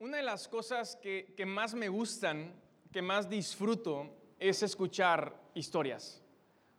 Una 0.00 0.16
de 0.16 0.22
las 0.22 0.48
cosas 0.48 0.96
que, 0.96 1.34
más 1.46 1.74
me 1.74 1.90
gustan, 1.90 2.54
que 2.90 3.02
más 3.02 3.28
disfruto, 3.28 4.08
es 4.38 4.62
escuchar 4.62 5.34
historias. 5.52 6.22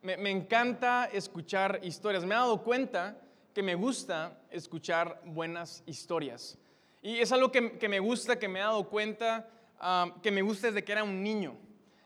Me, 0.02 0.28
encanta 0.28 1.04
escuchar 1.12 1.78
historias. 1.84 2.24
Me 2.24 2.34
he 2.34 2.38
dado 2.38 2.64
cuenta 2.64 3.16
que 3.54 3.62
me 3.62 3.76
gusta 3.76 4.40
escuchar 4.50 5.22
buenas 5.24 5.84
historias. 5.86 6.58
Y 7.00 7.18
es 7.18 7.30
algo 7.30 7.52
que, 7.52 7.78
que 7.78 7.88
me 7.88 8.00
gusta, 8.00 8.40
que 8.40 8.48
me 8.48 8.58
he 8.58 8.62
dado 8.62 8.88
cuenta, 8.88 9.48
ah, 9.78 10.16
que 10.20 10.32
me 10.32 10.42
gusta 10.42 10.66
desde 10.66 10.82
que 10.82 10.90
era 10.90 11.04
un 11.04 11.22
niño. 11.22 11.56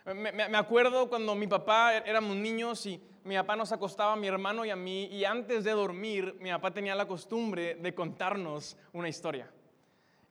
Me, 0.04 0.32
me- 0.32 0.48
me 0.50 0.58
acuerdo 0.58 1.08
cuando 1.08 1.34
mi 1.34 1.46
papá 1.46 1.96
er, 1.96 2.02
éramos 2.06 2.36
niños 2.36 2.84
y 2.84 3.00
mi 3.24 3.36
papá 3.36 3.56
nos 3.56 3.72
acostaba 3.72 4.12
a 4.12 4.16
mi 4.16 4.26
hermano 4.26 4.66
y 4.66 4.70
a 4.70 4.76
mí 4.76 5.06
y 5.06 5.24
antes 5.24 5.64
de 5.64 5.70
dormir 5.70 6.36
mi 6.40 6.50
papá 6.50 6.74
tenía 6.74 6.94
la 6.94 7.08
costumbre 7.08 7.76
de 7.76 7.94
contarnos 7.94 8.76
una 8.92 9.08
historia. 9.08 9.50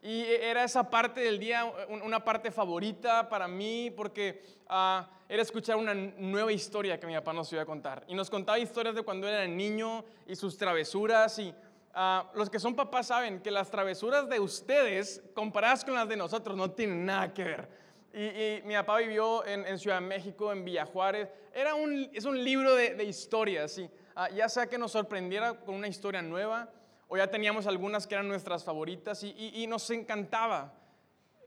Y 0.08 0.24
era 0.24 0.64
esa 0.64 0.88
parte 0.88 1.20
del 1.22 1.40
día, 1.40 1.66
un- 1.90 2.04
una 2.04 2.24
parte 2.24 2.52
favorita 2.52 3.28
para 3.28 3.48
mí, 3.48 3.92
porque 3.98 4.44
ah, 4.70 5.10
era 5.28 5.42
escuchar 5.42 5.78
una 5.78 5.96
nueva 5.96 6.52
historia 6.52 7.00
que 7.00 7.08
mi 7.08 7.16
papá 7.16 7.34
nos 7.34 7.52
iba 7.52 7.64
a 7.64 7.66
contar. 7.66 8.04
Y 8.08 8.14
nos 8.14 8.30
contaba 8.30 8.60
historias 8.60 8.94
de 8.94 9.02
cuando 9.02 9.28
era 9.28 9.48
niño 9.48 10.06
y 10.28 10.36
sus 10.36 10.60
travesuras. 10.60 11.40
Y 11.40 11.52
ah, 11.96 12.30
los 12.36 12.52
que 12.52 12.60
son 12.60 12.76
papás 12.76 13.08
saben 13.08 13.40
que 13.42 13.50
las 13.50 13.72
travesuras 13.72 14.30
de 14.30 14.40
ustedes, 14.40 15.24
comparadas 15.34 15.84
con 15.84 15.96
las 15.96 16.08
de 16.08 16.18
nosotros, 16.18 16.56
no 16.56 16.70
tienen 16.70 17.04
nada 17.04 17.34
que 17.34 17.44
ver. 17.44 17.70
Y, 18.14 18.26
y 18.26 18.62
mi 18.64 18.76
papá 18.76 19.00
vivió 19.00 19.44
en, 19.46 19.66
en 19.66 19.80
Ciudad 19.80 20.00
de 20.00 20.06
México, 20.06 20.52
en 20.52 20.64
Villa 20.64 20.86
Juárez. 20.86 21.30
Era 21.52 21.74
un, 21.74 22.12
es 22.14 22.26
un 22.26 22.44
libro 22.44 22.76
de, 22.76 22.94
de 22.94 23.04
historias, 23.06 23.76
y, 23.80 23.90
ah, 24.16 24.30
ya 24.30 24.48
sea 24.50 24.68
que 24.68 24.78
nos 24.78 24.92
sorprendiera 24.92 25.56
con 25.62 25.74
una 25.74 25.88
historia 25.88 26.22
nueva 26.22 26.70
o 27.08 27.18
ya 27.18 27.28
teníamos 27.28 27.68
algunas 27.68 28.08
que 28.08 28.16
eran 28.16 28.28
nuestras 28.28 28.64
favoritas 28.64 29.24
y, 29.24 29.66
nos 29.68 29.90
encantaba 29.90 30.74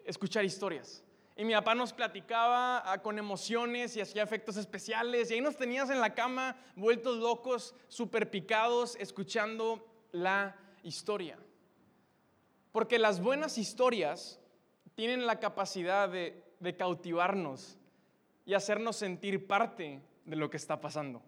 escuchar 0.04 0.44
historias. 0.44 1.04
Y 1.36 1.44
mi 1.44 1.52
papá 1.52 1.74
nos 1.74 1.92
platicaba 1.92 2.82
ah, 2.84 2.98
con 3.00 3.18
emociones 3.18 3.96
y 3.96 4.00
hacía 4.00 4.24
efectos 4.24 4.56
especiales 4.56 5.30
y 5.30 5.34
ahí 5.34 5.40
nos 5.40 5.56
tenías 5.56 5.88
en 5.90 6.00
la 6.00 6.14
cama 6.14 6.56
vueltos 6.74 7.18
locos, 7.18 7.74
super 7.86 8.28
picados, 8.30 8.96
escuchando 8.96 9.86
la 10.10 10.56
historia. 10.82 11.38
Porque 12.72 12.98
las 12.98 13.20
buenas 13.20 13.56
historias 13.56 14.40
tienen 14.94 15.26
la 15.26 15.38
capacidad 15.38 16.08
de 16.08 16.76
cautivarnos 16.76 17.78
y 18.44 18.54
hacernos 18.54 18.96
sentir 18.96 19.46
parte 19.46 20.02
de 20.24 20.36
lo 20.36 20.50
que 20.50 20.56
está 20.56 20.80
pasando. 20.80 21.22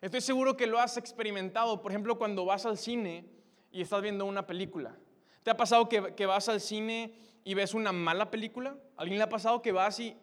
Estoy 0.00 0.20
seguro 0.20 0.56
que 0.56 0.66
lo 0.66 0.80
has 0.80 0.96
experimentado, 0.96 1.80
por 1.80 1.92
ejemplo, 1.92 2.18
cuando 2.18 2.44
vas 2.44 2.66
al 2.66 2.76
cine 2.76 3.24
y 3.72 3.82
estás 3.82 4.02
viendo 4.02 4.26
una 4.26 4.46
película. 4.46 4.94
¿Te 5.42 5.50
ha 5.50 5.56
pasado 5.56 5.88
que, 5.88 6.14
que 6.14 6.26
vas 6.26 6.48
al 6.48 6.60
cine 6.60 7.14
y 7.42 7.54
ves 7.54 7.74
una 7.74 7.90
mala 7.90 8.30
película? 8.30 8.76
¿Alguien 8.96 9.18
le 9.18 9.24
ha 9.24 9.28
pasado 9.28 9.62
que 9.62 9.72
vas 9.72 9.98
y, 9.98 10.16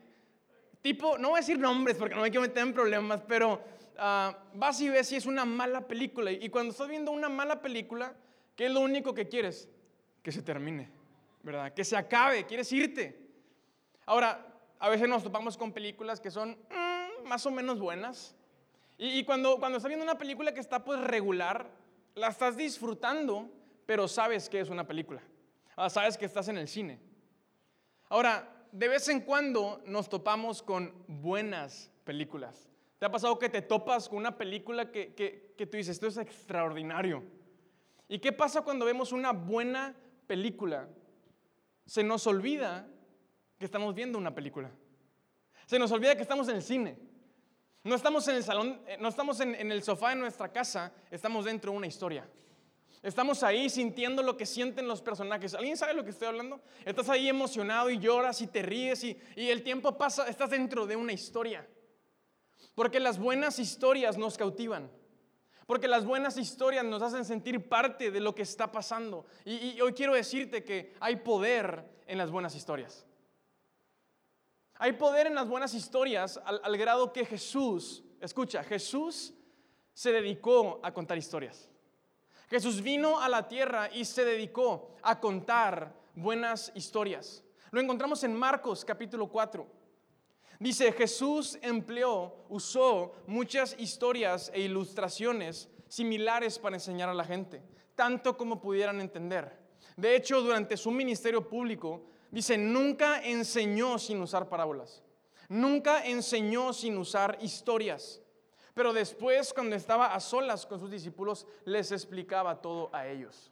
tipo, 0.82 1.18
no 1.18 1.30
voy 1.30 1.40
a 1.40 1.42
decir 1.42 1.60
nombres 1.60 1.98
porque 1.98 2.16
no 2.16 2.24
hay 2.24 2.32
que 2.32 2.40
meter 2.40 2.64
en 2.64 2.74
problemas, 2.74 3.22
pero 3.28 3.62
ah, 3.98 4.38
vas 4.54 4.80
y 4.80 4.90
ves 4.90 5.08
si 5.08 5.16
es 5.16 5.26
una 5.26 5.44
mala 5.44 5.88
película? 5.88 6.32
Y 6.32 6.50
cuando 6.50 6.72
estás 6.72 6.88
viendo 6.88 7.12
una 7.12 7.28
mala 7.28 7.62
película, 7.62 8.14
¿qué 8.56 8.68
es 8.68 8.72
lo 8.72 8.80
único 8.80 9.14
que 9.14 9.28
quieres? 9.28 9.68
Que 10.24 10.32
se 10.32 10.42
termine, 10.42 10.90
¿verdad? 11.44 11.74
Que 11.74 11.84
se 11.84 11.98
acabe, 11.98 12.46
quieres 12.46 12.72
irte. 12.72 13.20
Ahora, 14.06 14.46
a 14.80 14.90
veces 14.90 15.10
nos 15.10 15.24
topamos 15.24 15.58
con 15.58 15.74
películas 15.74 16.22
que 16.22 16.32
son 16.32 16.52
mm, 16.52 17.28
más 17.28 17.46
o 17.46 17.52
menos 17.52 17.80
buenas. 17.80 18.36
Y, 18.98 19.20
y 19.20 19.24
cuando, 19.24 19.58
cuando 19.58 19.78
estás 19.78 19.90
viendo 19.90 20.06
una 20.06 20.18
película 20.18 20.54
que 20.54 20.60
está 20.60 20.84
pues 20.84 21.00
regular, 21.02 21.79
la 22.16 22.28
estás 22.28 22.58
disfrutando, 22.58 23.50
pero 23.86 24.08
sabes 24.08 24.50
que 24.50 24.60
es 24.60 24.70
una 24.70 24.88
película. 24.88 25.22
Ah, 25.76 25.90
sabes 25.90 26.18
que 26.18 26.26
estás 26.26 26.48
en 26.48 26.58
el 26.58 26.68
cine. 26.68 27.00
Ahora, 28.10 28.68
de 28.72 28.88
vez 28.88 29.08
en 29.10 29.22
cuando 29.22 29.82
nos 29.86 30.10
topamos 30.10 30.62
con 30.62 30.94
buenas 31.08 31.92
películas. 32.04 32.70
¿Te 32.98 33.06
ha 33.06 33.12
pasado 33.12 33.40
que 33.40 33.50
te 33.50 33.62
topas 33.62 34.10
con 34.10 34.18
una 34.18 34.38
película 34.38 34.92
que, 34.92 35.14
que, 35.14 35.54
que 35.58 35.66
tú 35.66 35.78
dices, 35.78 35.96
esto 35.96 36.08
es 36.08 36.18
extraordinario? 36.18 37.24
¿Y 38.08 38.20
qué 38.20 38.32
pasa 38.32 38.62
cuando 38.62 38.86
vemos 38.86 39.12
una 39.12 39.32
buena 39.32 39.96
película? 40.28 40.90
Se 41.86 42.04
nos 42.04 42.28
olvida 42.28 42.88
que 43.58 43.66
estamos 43.66 43.96
viendo 43.96 44.18
una 44.18 44.36
película. 44.36 44.72
Se 45.66 45.80
nos 45.80 45.92
olvida 45.92 46.16
que 46.16 46.24
estamos 46.24 46.50
en 46.50 46.56
el 46.56 46.64
cine. 46.64 46.98
No 47.84 47.96
estamos 47.96 48.28
en 48.28 48.36
el 48.36 48.44
salón, 48.44 48.82
eh, 48.88 48.98
no 49.00 49.08
estamos 49.08 49.40
en, 49.40 49.56
el 49.56 49.84
sofá 49.84 50.10
de 50.10 50.18
nuestra 50.18 50.52
casa, 50.52 50.92
estamos 51.10 51.46
dentro 51.46 51.72
de 51.72 51.78
una 51.78 51.88
historia. 51.88 52.28
Estamos 53.02 53.44
ahí 53.44 53.70
sintiendo 53.70 54.22
lo 54.22 54.36
que 54.36 54.46
sienten 54.46 54.86
los 54.86 55.02
personajes. 55.02 55.54
¿Alguien 55.54 55.78
sabe 55.78 55.94
lo 55.94 56.04
que 56.04 56.10
estoy 56.10 56.28
hablando? 56.28 56.62
Estás 56.84 57.08
ahí 57.08 57.30
emocionado 57.30 57.90
y 57.90 57.98
lloras 57.98 58.42
y 58.42 58.48
te 58.48 58.62
ríes 58.62 59.06
y, 59.06 59.18
el 59.38 59.64
tiempo 59.64 59.98
pasa, 59.98 60.28
estás 60.28 60.50
dentro 60.50 60.86
de 60.86 60.98
una 60.98 61.14
historia. 61.14 61.66
Porque 62.76 63.00
las 63.00 63.18
buenas 63.18 63.58
historias 63.58 64.18
nos 64.18 64.38
cautivan. 64.38 64.92
Porque 65.66 65.88
las 65.88 66.04
buenas 66.04 66.36
historias 66.36 66.84
nos 66.84 67.02
hacen 67.02 67.24
sentir 67.24 67.70
parte 67.70 68.12
de 68.12 68.20
lo 68.20 68.36
que 68.36 68.42
está 68.42 68.70
pasando. 68.70 69.26
Y 69.46 69.80
hoy 69.80 69.94
quiero 69.94 70.14
decirte 70.14 70.66
que 70.66 70.94
hay 71.00 71.18
poder 71.18 71.86
en 72.06 72.18
las 72.18 72.32
buenas 72.32 72.56
historias. 72.56 73.06
Hay 74.82 74.94
poder 74.94 75.28
en 75.28 75.36
las 75.36 75.50
buenas 75.50 75.74
historias 75.74 76.40
al, 76.46 76.78
grado 76.78 77.12
que 77.12 77.26
Jesús, 77.26 78.02
escucha, 78.22 78.64
Jesús 78.64 79.34
se 79.94 80.14
dedicó 80.14 80.80
a 80.82 80.94
contar 80.94 81.18
historias. 81.18 81.70
Jesús 82.50 82.82
vino 82.82 83.20
a 83.20 83.28
la 83.28 83.50
tierra 83.50 83.90
y 83.94 84.06
se 84.06 84.24
dedicó 84.24 84.96
a 85.02 85.20
contar 85.20 85.94
buenas 86.16 86.72
historias. 86.76 87.44
Lo 87.72 87.82
encontramos 87.82 88.24
en 88.24 88.34
Marcos 88.34 88.86
capítulo 88.86 89.28
4. 89.28 89.68
Dice, 90.60 90.94
Jesús 90.94 91.60
empleó, 91.62 92.46
usó 92.48 93.12
muchas 93.28 93.76
historias 93.78 94.50
e 94.54 94.62
ilustraciones 94.62 95.68
similares 95.90 96.58
para 96.58 96.78
enseñar 96.78 97.10
a 97.10 97.14
la 97.14 97.26
gente, 97.26 97.62
tanto 97.96 98.38
como 98.38 98.62
pudieran 98.62 99.02
entender. 99.02 99.60
De 99.98 100.16
hecho, 100.16 100.42
durante 100.42 100.78
su 100.78 100.90
ministerio 100.90 101.50
público, 101.50 102.06
dice, 102.32 102.58
nunca 102.58 103.22
enseñó 103.24 104.00
sin 104.00 104.22
usar 104.22 104.50
parábolas, 104.50 105.04
nunca 105.48 106.06
enseñó 106.06 106.74
sin 106.74 106.98
usar 106.98 107.38
historias. 107.42 108.22
Pero 108.74 108.94
después, 108.94 109.54
cuando 109.54 109.76
estaba 109.76 110.14
a 110.14 110.20
solas 110.20 110.66
con 110.66 110.80
sus 110.80 110.90
discípulos, 110.90 111.46
les 111.66 111.92
explicaba 111.92 112.62
todo 112.62 112.90
a 112.94 113.08
ellos. 113.08 113.52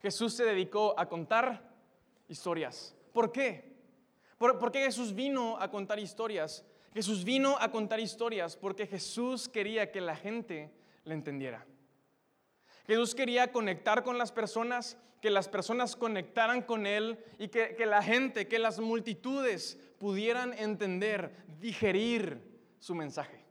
Jesús 0.00 0.34
se 0.34 0.44
dedicó 0.44 0.94
a 0.98 1.08
contar 1.08 1.74
historias. 2.28 2.94
¿Por 3.12 3.32
qué? 3.32 3.74
¿Por, 4.38 4.58
por 4.58 4.72
qué 4.72 4.80
Jesús 4.80 5.14
vino 5.14 5.58
a 5.60 5.70
contar 5.70 5.98
historias? 5.98 6.64
Jesús 6.94 7.24
vino 7.24 7.56
a 7.58 7.70
contar 7.70 8.00
historias 8.00 8.56
porque 8.56 8.86
Jesús 8.86 9.48
quería 9.48 9.90
que 9.90 10.00
la 10.00 10.16
gente 10.16 10.70
le 11.04 11.14
entendiera. 11.14 11.66
Jesús 12.86 13.14
quería 13.14 13.52
conectar 13.52 14.02
con 14.04 14.18
las 14.18 14.32
personas, 14.32 14.98
que 15.20 15.30
las 15.30 15.48
personas 15.48 15.96
conectaran 15.96 16.62
con 16.62 16.86
Él 16.86 17.18
y 17.38 17.48
que, 17.48 17.74
que 17.76 17.86
la 17.86 18.02
gente, 18.02 18.46
que 18.46 18.58
las 18.58 18.78
multitudes 18.78 19.78
pudieran 19.98 20.52
entender, 20.52 21.44
digerir 21.60 22.42
su 22.78 22.94
mensaje. 22.94 23.44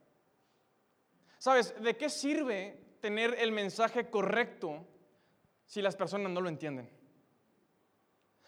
¿Sabes? 1.40 1.74
¿De 1.82 1.98
qué 1.98 2.10
sirve 2.10 2.80
tener 3.02 3.36
el 3.40 3.52
mensaje 3.52 4.10
correcto 4.10 4.88
si 5.66 5.82
las 5.82 5.96
personas 5.96 6.32
no 6.32 6.40
lo 6.40 6.48
entienden? 6.48 6.90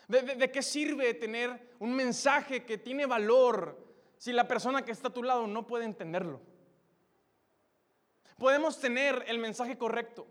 ¿De, 0.08 0.52
qué 0.52 0.62
sirve 0.62 1.14
tener 1.16 1.72
un 1.80 1.96
mensaje 1.96 2.64
que 2.64 2.78
tiene 2.78 3.08
valor 3.08 3.84
si 4.18 4.32
la 4.32 4.48
persona 4.48 4.86
que 4.86 4.92
está 4.92 5.08
a 5.08 5.14
tu 5.14 5.24
lado 5.24 5.48
no 5.48 5.66
puede 5.66 5.86
entenderlo? 5.86 6.42
Podemos 8.38 8.80
tener 8.80 9.26
el 9.28 9.40
mensaje 9.40 9.78
correcto, 9.78 10.28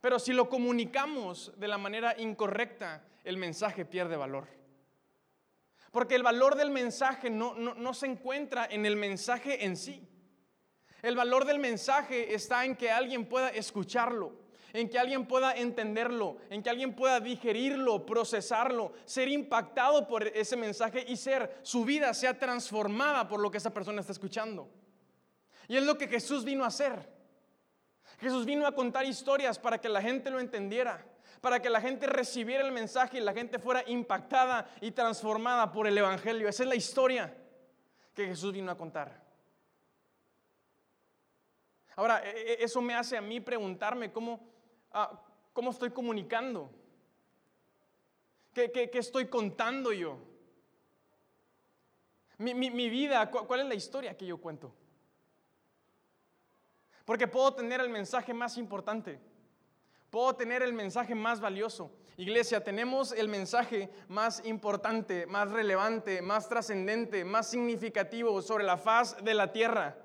pero 0.00 0.18
si 0.18 0.32
lo 0.32 0.48
comunicamos 0.48 1.52
de 1.56 1.68
la 1.68 1.78
manera 1.78 2.14
incorrecta, 2.18 3.04
el 3.24 3.36
mensaje 3.36 3.84
pierde 3.84 4.16
valor. 4.16 4.46
Porque 5.90 6.14
el 6.14 6.22
valor 6.22 6.56
del 6.56 6.70
mensaje 6.70 7.30
no, 7.30 7.54
no, 7.54 7.74
no 7.74 7.94
se 7.94 8.06
encuentra 8.06 8.66
en 8.70 8.84
el 8.84 8.96
mensaje 8.96 9.64
en 9.64 9.76
sí. 9.76 10.06
El 11.02 11.16
valor 11.16 11.44
del 11.44 11.58
mensaje 11.58 12.34
está 12.34 12.64
en 12.64 12.76
que 12.76 12.90
alguien 12.90 13.26
pueda 13.26 13.50
escucharlo, 13.50 14.32
en 14.72 14.88
que 14.88 14.98
alguien 14.98 15.26
pueda 15.26 15.54
entenderlo, 15.54 16.36
en 16.50 16.62
que 16.62 16.70
alguien 16.70 16.94
pueda 16.94 17.20
digerirlo, 17.20 18.04
procesarlo, 18.04 18.92
ser 19.04 19.28
impactado 19.28 20.06
por 20.06 20.26
ese 20.26 20.56
mensaje 20.56 21.04
y 21.08 21.16
ser, 21.16 21.60
su 21.62 21.84
vida 21.84 22.12
sea 22.12 22.38
transformada 22.38 23.28
por 23.28 23.40
lo 23.40 23.50
que 23.50 23.58
esa 23.58 23.72
persona 23.72 24.00
está 24.00 24.12
escuchando. 24.12 24.68
Y 25.68 25.76
es 25.76 25.84
lo 25.84 25.96
que 25.96 26.08
Jesús 26.08 26.44
vino 26.44 26.64
a 26.64 26.68
hacer. 26.68 27.15
Jesús 28.18 28.46
vino 28.46 28.66
a 28.66 28.72
contar 28.72 29.04
historias 29.04 29.58
para 29.58 29.78
que 29.78 29.88
la 29.88 30.00
gente 30.00 30.30
lo 30.30 30.40
entendiera, 30.40 31.04
para 31.40 31.60
que 31.60 31.68
la 31.68 31.80
gente 31.80 32.06
recibiera 32.06 32.64
el 32.64 32.72
mensaje 32.72 33.18
y 33.18 33.20
la 33.20 33.34
gente 33.34 33.58
fuera 33.58 33.82
impactada 33.86 34.68
y 34.80 34.90
transformada 34.90 35.70
por 35.70 35.86
el 35.86 35.98
Evangelio. 35.98 36.48
Esa 36.48 36.62
es 36.62 36.68
la 36.68 36.74
historia 36.76 37.36
que 38.14 38.26
Jesús 38.26 38.52
vino 38.52 38.70
a 38.70 38.76
contar. 38.76 39.22
Ahora, 41.94 42.22
eso 42.24 42.80
me 42.80 42.94
hace 42.94 43.16
a 43.16 43.22
mí 43.22 43.40
preguntarme 43.40 44.12
cómo, 44.12 44.40
ah, 44.92 45.20
cómo 45.52 45.70
estoy 45.70 45.90
comunicando. 45.90 46.70
¿Qué, 48.52 48.70
qué, 48.70 48.90
qué 48.90 48.98
estoy 48.98 49.26
contando 49.26 49.92
yo? 49.92 50.18
Mi, 52.38 52.54
mi, 52.54 52.70
mi 52.70 52.88
vida, 52.90 53.30
¿cuál 53.30 53.60
es 53.60 53.66
la 53.66 53.74
historia 53.74 54.16
que 54.16 54.26
yo 54.26 54.38
cuento? 54.38 54.74
Porque 57.06 57.28
puedo 57.28 57.54
tener 57.54 57.80
el 57.80 57.88
mensaje 57.88 58.34
más 58.34 58.58
importante, 58.58 59.20
puedo 60.10 60.34
tener 60.34 60.60
el 60.62 60.74
mensaje 60.74 61.14
más 61.14 61.40
valioso. 61.40 61.90
Iglesia, 62.16 62.64
tenemos 62.64 63.12
el 63.12 63.28
mensaje 63.28 63.88
más 64.08 64.44
importante, 64.44 65.24
más 65.26 65.50
relevante, 65.50 66.20
más 66.20 66.48
trascendente, 66.48 67.24
más 67.24 67.48
significativo 67.48 68.42
sobre 68.42 68.64
la 68.64 68.76
faz 68.76 69.22
de 69.22 69.34
la 69.34 69.52
tierra. 69.52 69.96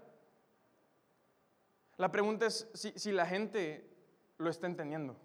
La 1.98 2.12
pregunta 2.12 2.46
es 2.46 2.70
si, 2.74 3.12
la 3.12 3.26
gente 3.26 3.90
lo 4.38 4.50
está 4.52 4.68
entendiendo. 4.68 5.16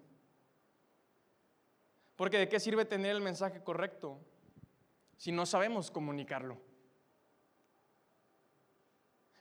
Porque 2.15 2.39
de 2.39 2.49
qué 2.49 2.59
sirve 2.59 2.85
tener 2.85 3.15
el 3.15 3.21
mensaje 3.21 3.63
correcto 3.63 4.17
si 5.15 5.31
no 5.31 5.45
sabemos 5.45 5.91
comunicarlo. 5.91 6.57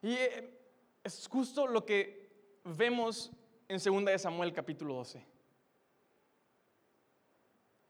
Y 0.03 0.13
eh, 0.13 0.51
es 1.03 1.29
justo 1.29 1.67
lo 1.67 1.87
que 1.87 2.26
vemos 2.67 3.31
en 3.69 3.79
2 3.79 4.05
de 4.05 4.19
Samuel 4.19 4.53
capítulo 4.53 4.95
12. 4.95 5.25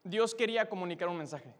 Dios 0.05 0.34
quería 0.34 0.69
comunicar 0.69 1.08
un 1.08 1.17
mensaje. 1.17 1.55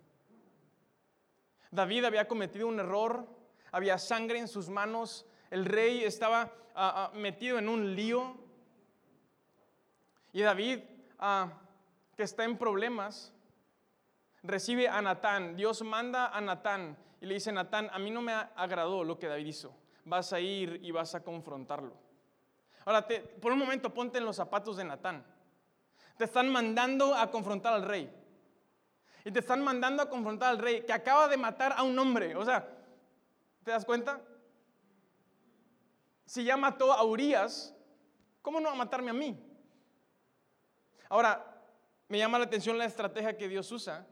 David 1.71 2.05
había 2.05 2.29
cometido 2.29 2.69
un 2.69 2.79
error, 2.79 3.27
había 3.73 3.99
sangre 3.99 4.39
en 4.39 4.49
sus 4.49 4.69
manos, 4.69 5.27
el 5.51 5.65
rey 5.65 6.05
estaba 6.05 6.53
ah, 6.75 7.11
ah, 7.13 7.17
metido 7.17 7.59
en 7.59 7.69
un 7.69 7.97
lío. 7.97 8.37
Y 10.33 10.43
David, 10.43 10.81
ah, 11.19 11.53
que 12.17 12.23
está 12.23 12.45
en 12.45 12.59
problemas, 12.59 13.33
recibe 14.43 14.89
a 14.89 15.01
Natán. 15.03 15.57
Dios 15.57 15.83
manda 15.83 16.29
a 16.29 16.41
Natán 16.41 16.97
y 17.21 17.27
le 17.27 17.35
dice, 17.35 17.51
Natán, 17.51 17.89
a 17.93 17.99
mí 17.99 18.11
no 18.11 18.21
me 18.21 18.33
agradó 18.33 19.03
lo 19.03 19.19
que 19.19 19.27
David 19.27 19.47
hizo. 19.47 19.75
Vas 20.05 20.33
a 20.33 20.41
ir 20.41 20.81
y 20.83 20.91
vas 20.93 21.15
a 21.15 21.25
confrontarlo. 21.25 22.06
Ahora, 22.87 23.07
por 23.43 23.53
un 23.53 23.59
momento 23.59 23.93
ponte 23.93 24.19
en 24.19 24.25
los 24.25 24.37
zapatos 24.37 24.77
de 24.77 24.85
Natán. 24.85 25.25
Te 26.17 26.25
están 26.25 26.49
mandando 26.49 27.15
a 27.15 27.31
confrontar 27.31 27.75
al 27.75 27.83
rey. 27.83 28.11
Y 29.25 29.33
te 29.33 29.41
están 29.41 29.63
mandando 29.63 30.05
a 30.05 30.09
confrontar 30.09 30.51
al 30.51 30.59
rey 30.59 30.83
que 30.87 30.93
acaba 30.93 31.27
de 31.27 31.37
matar 31.37 31.75
a 31.77 31.83
un 31.83 31.99
hombre. 31.99 32.37
O 32.37 32.45
sea, 32.45 32.65
¿te 33.65 33.73
das 33.73 33.85
cuenta? 33.85 34.21
Si 36.27 36.45
ya 36.45 36.57
mató 36.57 36.93
a 36.93 37.03
Urias, 37.03 37.75
¿cómo 38.41 38.61
no 38.61 38.69
va 38.69 38.75
a 38.75 38.79
matarme 38.79 39.11
a 39.11 39.15
mí? 39.15 39.37
Ahora, 41.09 41.45
me 42.07 42.19
llama 42.19 42.39
la 42.39 42.45
atención 42.45 42.79
la 42.79 42.85
estrategia 42.85 43.37
que 43.37 43.49
Dios 43.49 43.71
usa. 43.73 44.07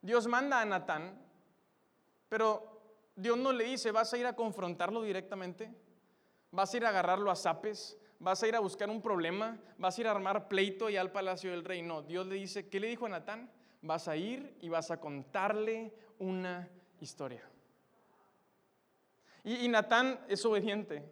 Dios 0.00 0.26
manda 0.26 0.60
a 0.60 0.64
Natán, 0.64 1.16
pero 2.28 2.82
Dios 3.14 3.38
no 3.38 3.52
le 3.52 3.64
dice, 3.64 3.92
vas 3.92 4.12
a 4.12 4.18
ir 4.18 4.26
a 4.26 4.34
confrontarlo 4.34 5.02
directamente, 5.02 5.72
vas 6.52 6.72
a 6.72 6.76
ir 6.76 6.84
a 6.84 6.90
agarrarlo 6.90 7.30
a 7.30 7.36
zapes, 7.36 7.98
vas 8.20 8.42
a 8.42 8.48
ir 8.48 8.54
a 8.54 8.60
buscar 8.60 8.88
un 8.88 9.02
problema, 9.02 9.58
vas 9.78 9.98
a 9.98 10.00
ir 10.02 10.06
a 10.06 10.12
armar 10.12 10.46
pleito 10.46 10.88
y 10.88 10.96
al 10.96 11.10
palacio 11.10 11.50
del 11.50 11.64
rey. 11.64 11.82
No, 11.82 12.02
Dios 12.02 12.26
le 12.26 12.36
dice, 12.36 12.68
¿qué 12.68 12.78
le 12.78 12.86
dijo 12.86 13.06
a 13.06 13.08
Natán? 13.08 13.50
Vas 13.80 14.06
a 14.06 14.16
ir 14.16 14.56
y 14.60 14.68
vas 14.68 14.90
a 14.92 15.00
contarle 15.00 15.92
una 16.18 16.68
historia. 17.00 17.42
Y, 19.42 19.66
Natán 19.66 20.20
es 20.28 20.44
obediente. 20.46 21.02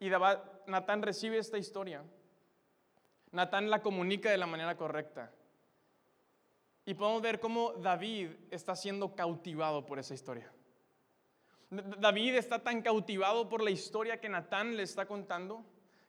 Y 0.00 0.08
Natán 0.08 1.02
recibe 1.02 1.36
esta 1.36 1.58
historia. 1.58 2.02
Natán 3.32 3.68
la 3.68 3.82
comunica 3.82 4.30
de 4.30 4.38
la 4.38 4.46
manera 4.46 4.78
correcta. 4.78 5.30
Y 6.86 6.94
podemos 6.94 7.20
ver 7.20 7.38
cómo 7.38 7.72
David 7.74 8.30
está 8.50 8.74
siendo 8.74 9.14
cautivado 9.14 9.84
por 9.84 9.98
esa 9.98 10.14
historia. 10.14 10.50
David 11.72 12.34
está 12.34 12.58
tan 12.58 12.82
cautivado 12.82 13.48
por 13.48 13.62
la 13.62 13.70
historia 13.70 14.20
que 14.20 14.28
Natán 14.28 14.76
le 14.76 14.82
está 14.82 15.06
contando 15.06 15.64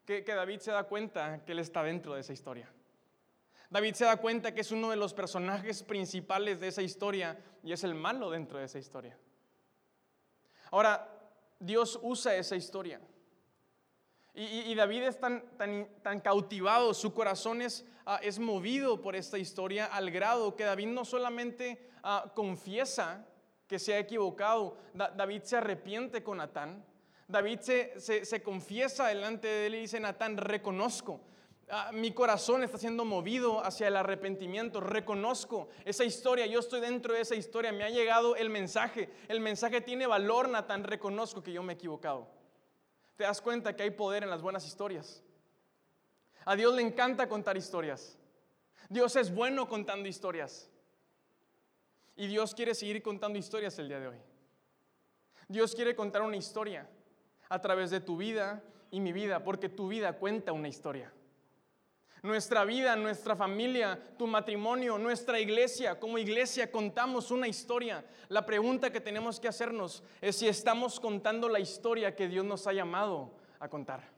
que, 0.05 0.21
David 0.21 0.59
se 0.59 0.71
da 0.71 0.83
cuenta 0.83 1.45
que 1.45 1.53
él 1.53 1.59
está 1.59 1.81
dentro 1.83 2.15
de 2.15 2.19
esa 2.19 2.33
historia. 2.33 2.69
David 3.69 3.93
se 3.93 4.03
da 4.03 4.17
cuenta 4.17 4.53
que 4.53 4.59
es 4.59 4.71
uno 4.71 4.89
de 4.89 4.97
los 4.97 5.13
personajes 5.13 5.81
principales 5.81 6.59
de 6.59 6.67
esa 6.67 6.81
historia 6.81 7.39
y 7.63 7.71
es 7.71 7.85
el 7.85 7.95
malo 7.95 8.29
dentro 8.29 8.59
de 8.59 8.65
esa 8.65 8.77
historia. 8.77 9.17
Ahora, 10.69 11.09
Dios 11.59 11.97
usa 12.03 12.35
esa 12.35 12.57
historia. 12.57 12.99
Y, 14.35 14.73
David 14.75 15.03
es 15.03 15.19
tan, 15.19 16.19
cautivado, 16.21 16.93
su 16.93 17.13
corazón 17.13 17.61
es, 17.61 17.85
ah, 18.05 18.19
es, 18.21 18.39
movido 18.39 18.99
por 18.99 19.15
esta 19.15 19.37
historia 19.37 19.85
al 19.85 20.09
grado 20.11 20.55
que 20.55 20.63
David 20.63 20.87
no 20.87 21.05
solamente 21.05 21.87
ah, 22.01 22.31
confiesa 22.35 23.27
que 23.67 23.79
se 23.79 23.93
ha 23.93 23.99
equivocado. 23.99 24.77
David 24.93 25.43
se 25.43 25.57
arrepiente 25.57 26.23
con 26.23 26.37
Natán. 26.37 26.85
David 27.27 27.59
se, 27.59 28.43
confiesa 28.43 29.07
delante 29.07 29.47
de 29.47 29.67
él 29.67 29.75
y 29.75 29.79
dice, 29.81 29.99
Natán, 29.99 30.37
reconozco. 30.37 31.21
Ah, 31.69 31.91
mi 31.93 32.11
corazón 32.11 32.61
está 32.63 32.77
siendo 32.77 33.05
movido 33.05 33.63
hacia 33.65 33.87
el 33.87 33.95
arrepentimiento. 33.95 34.81
Reconozco 34.81 35.69
esa 35.85 36.03
historia. 36.03 36.45
Yo 36.45 36.59
estoy 36.59 36.81
dentro 36.81 37.13
de 37.13 37.21
esa 37.21 37.35
historia. 37.35 37.71
Me 37.71 37.83
ha 37.83 37.89
llegado 37.89 38.35
el 38.35 38.49
mensaje. 38.49 39.09
El 39.27 39.39
mensaje 39.39 39.81
tiene 39.81 40.05
valor, 40.05 40.49
Natán. 40.49 40.83
Reconozco 40.83 41.41
que 41.41 41.53
yo 41.53 41.63
me 41.63 41.73
he 41.73 41.75
equivocado. 41.75 42.27
Te 43.15 43.23
das 43.23 43.41
cuenta 43.41 43.75
que 43.75 43.83
hay 43.83 43.91
poder 43.91 44.23
en 44.23 44.29
las 44.29 44.41
buenas 44.41 44.67
historias. 44.67 45.23
A 46.45 46.55
Dios 46.55 46.75
le 46.75 46.81
encanta 46.81 47.29
contar 47.29 47.55
historias. 47.55 48.17
Dios 48.89 49.15
es 49.15 49.33
bueno 49.33 49.67
contando 49.67 50.09
historias. 50.09 50.69
Y 52.15 52.27
Dios 52.27 52.53
quiere 52.53 52.75
seguir 52.75 53.01
contando 53.01 53.39
historias 53.39 53.77
el 53.79 53.87
día 53.87 53.99
de 53.99 54.07
hoy. 54.07 54.17
Dios 55.47 55.73
quiere 55.75 55.95
contar 55.95 56.21
una 56.21 56.37
historia 56.37 56.87
a 57.49 57.59
través 57.61 57.89
de 57.89 57.99
tu 57.99 58.17
vida 58.17 58.63
y 58.91 58.99
mi 58.99 59.11
vida, 59.11 59.43
porque 59.43 59.69
tu 59.69 59.87
vida 59.87 60.13
cuenta 60.13 60.51
una 60.51 60.67
historia. 60.67 61.11
Nuestra 62.21 62.63
vida, 62.63 62.95
nuestra 62.95 63.35
familia, 63.35 63.99
tu 64.17 64.27
matrimonio, 64.27 64.97
nuestra 64.97 65.41
iglesia, 65.41 65.99
como 65.99 66.17
iglesia 66.17 66.71
contamos 66.71 67.31
una 67.31 67.49
historia. 67.49 68.05
La 68.29 68.45
pregunta 68.45 68.91
que 68.91 69.01
tenemos 69.01 69.41
que 69.41 69.49
hacernos 69.49 70.03
es 70.21 70.37
si 70.37 70.47
estamos 70.47 71.01
contando 71.01 71.49
la 71.49 71.59
historia 71.59 72.15
que 72.15 72.29
Dios 72.29 72.45
nos 72.45 72.65
ha 72.65 72.71
llamado 72.71 73.35
a 73.59 73.67
contar. 73.67 74.09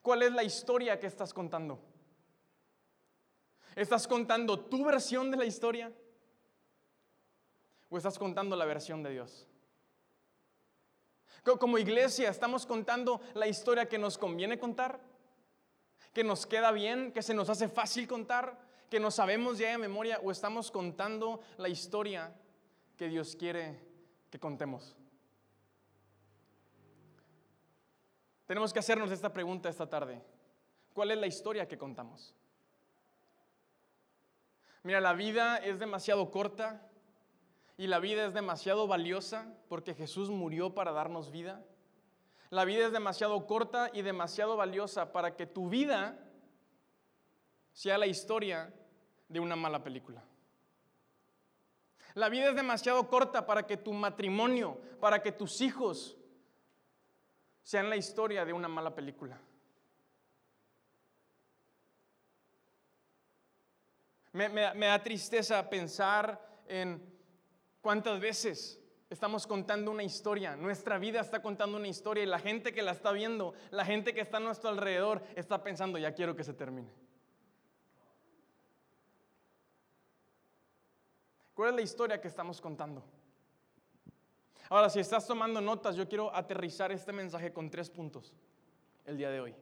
¿Cuál 0.00 0.22
es 0.22 0.32
la 0.32 0.42
historia 0.42 0.98
que 0.98 1.06
estás 1.06 1.32
contando? 1.32 1.78
¿Estás 3.76 4.08
contando 4.08 4.58
tu 4.58 4.84
versión 4.84 5.30
de 5.30 5.36
la 5.36 5.44
historia? 5.44 5.92
¿O 7.92 7.98
estás 7.98 8.18
contando 8.18 8.56
la 8.56 8.64
versión 8.64 9.02
de 9.02 9.10
Dios? 9.10 9.46
Como 11.60 11.76
iglesia, 11.76 12.30
¿estamos 12.30 12.64
contando 12.64 13.20
la 13.34 13.46
historia 13.46 13.86
que 13.86 13.98
nos 13.98 14.16
conviene 14.16 14.58
contar? 14.58 14.98
¿Que 16.14 16.24
nos 16.24 16.46
queda 16.46 16.72
bien? 16.72 17.12
¿Que 17.12 17.20
se 17.20 17.34
nos 17.34 17.50
hace 17.50 17.68
fácil 17.68 18.08
contar? 18.08 18.58
¿Que 18.88 18.98
no 18.98 19.10
sabemos 19.10 19.58
ya 19.58 19.72
de 19.72 19.76
memoria? 19.76 20.18
¿O 20.24 20.30
estamos 20.30 20.70
contando 20.70 21.42
la 21.58 21.68
historia 21.68 22.34
que 22.96 23.08
Dios 23.08 23.36
quiere 23.36 23.78
que 24.30 24.40
contemos? 24.40 24.96
Tenemos 28.46 28.72
que 28.72 28.78
hacernos 28.78 29.10
esta 29.10 29.34
pregunta 29.34 29.68
esta 29.68 29.90
tarde. 29.90 30.18
¿Cuál 30.94 31.10
es 31.10 31.18
la 31.18 31.26
historia 31.26 31.68
que 31.68 31.76
contamos? 31.76 32.34
Mira, 34.82 34.98
la 35.02 35.12
vida 35.12 35.58
es 35.58 35.78
demasiado 35.78 36.30
corta 36.30 36.88
y 37.76 37.86
la 37.86 37.98
vida 37.98 38.26
es 38.26 38.34
demasiado 38.34 38.86
valiosa 38.86 39.54
porque 39.68 39.94
Jesús 39.94 40.30
murió 40.30 40.74
para 40.74 40.92
darnos 40.92 41.30
vida. 41.30 41.64
La 42.50 42.64
vida 42.64 42.86
es 42.86 42.92
demasiado 42.92 43.46
corta 43.46 43.90
y 43.92 44.02
demasiado 44.02 44.56
valiosa 44.56 45.12
para 45.12 45.36
que 45.36 45.46
tu 45.46 45.68
vida 45.68 46.18
sea 47.72 47.96
la 47.96 48.06
historia 48.06 48.72
de 49.28 49.40
una 49.40 49.56
mala 49.56 49.82
película. 49.82 50.22
La 52.14 52.28
vida 52.28 52.50
es 52.50 52.56
demasiado 52.56 53.08
corta 53.08 53.46
para 53.46 53.66
que 53.66 53.78
tu 53.78 53.92
matrimonio, 53.92 54.78
para 55.00 55.22
que 55.22 55.32
tus 55.32 55.62
hijos 55.62 56.16
sean 57.62 57.88
la 57.88 57.96
historia 57.96 58.44
de 58.44 58.52
una 58.52 58.68
mala 58.68 58.94
película. 58.94 59.40
Me, 64.32 64.48
da 64.48 65.02
tristeza 65.02 65.68
pensar 65.68 66.62
en 66.66 67.11
¿Cuántas 67.82 68.20
veces 68.20 68.80
estamos 69.10 69.44
contando 69.46 69.90
una 69.90 70.04
historia? 70.04 70.54
Nuestra 70.54 70.98
vida 70.98 71.20
está 71.20 71.42
contando 71.42 71.76
una 71.76 71.88
historia 71.88 72.22
y 72.22 72.26
la 72.26 72.38
gente 72.38 72.72
que 72.72 72.80
la 72.80 72.92
está 72.92 73.10
viendo, 73.10 73.54
la 73.72 73.84
gente 73.84 74.14
que 74.14 74.20
está 74.20 74.36
a 74.36 74.40
nuestro 74.40 74.70
alrededor, 74.70 75.20
está 75.34 75.62
pensando, 75.64 75.98
ya 75.98 76.14
quiero 76.14 76.36
que 76.36 76.44
se 76.44 76.54
termine. 76.54 76.88
¿Cuál 81.54 81.70
es 81.70 81.74
la 81.74 81.82
historia 81.82 82.20
que 82.20 82.28
estamos 82.28 82.60
contando? 82.60 83.04
Ahora, 84.68 84.88
si 84.88 85.00
estás 85.00 85.26
tomando 85.26 85.60
notas, 85.60 85.96
yo 85.96 86.08
quiero 86.08 86.34
aterrizar 86.34 86.92
este 86.92 87.12
mensaje 87.12 87.52
con 87.52 87.68
tres 87.68 87.90
puntos 87.90 88.32
el 89.04 89.18
día 89.18 89.30
de 89.30 89.40
hoy. 89.40 89.54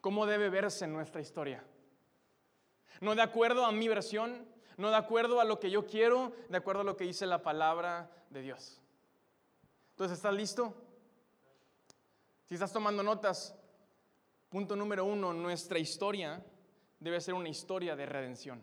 ¿Cómo 0.00 0.26
debe 0.26 0.50
verse 0.50 0.88
nuestra 0.88 1.20
historia? 1.20 1.64
No 3.00 3.14
de 3.14 3.22
acuerdo 3.22 3.64
a 3.64 3.72
mi 3.72 3.86
versión, 3.86 4.46
no 4.76 4.90
de 4.90 4.96
acuerdo 4.96 5.40
a 5.40 5.44
lo 5.44 5.58
que 5.60 5.70
yo 5.70 5.86
quiero, 5.86 6.32
de 6.48 6.56
acuerdo 6.56 6.82
a 6.82 6.84
lo 6.84 6.96
que 6.96 7.04
dice 7.04 7.26
la 7.26 7.42
palabra 7.42 8.10
de 8.30 8.42
Dios. 8.42 8.80
Entonces, 9.90 10.16
¿estás 10.16 10.34
listo? 10.34 10.74
Si 12.44 12.54
estás 12.54 12.72
tomando 12.72 13.02
notas, 13.02 13.54
punto 14.48 14.76
número 14.76 15.04
uno, 15.04 15.32
nuestra 15.32 15.78
historia 15.78 16.44
debe 16.98 17.20
ser 17.20 17.34
una 17.34 17.48
historia 17.48 17.96
de 17.96 18.06
redención. 18.06 18.62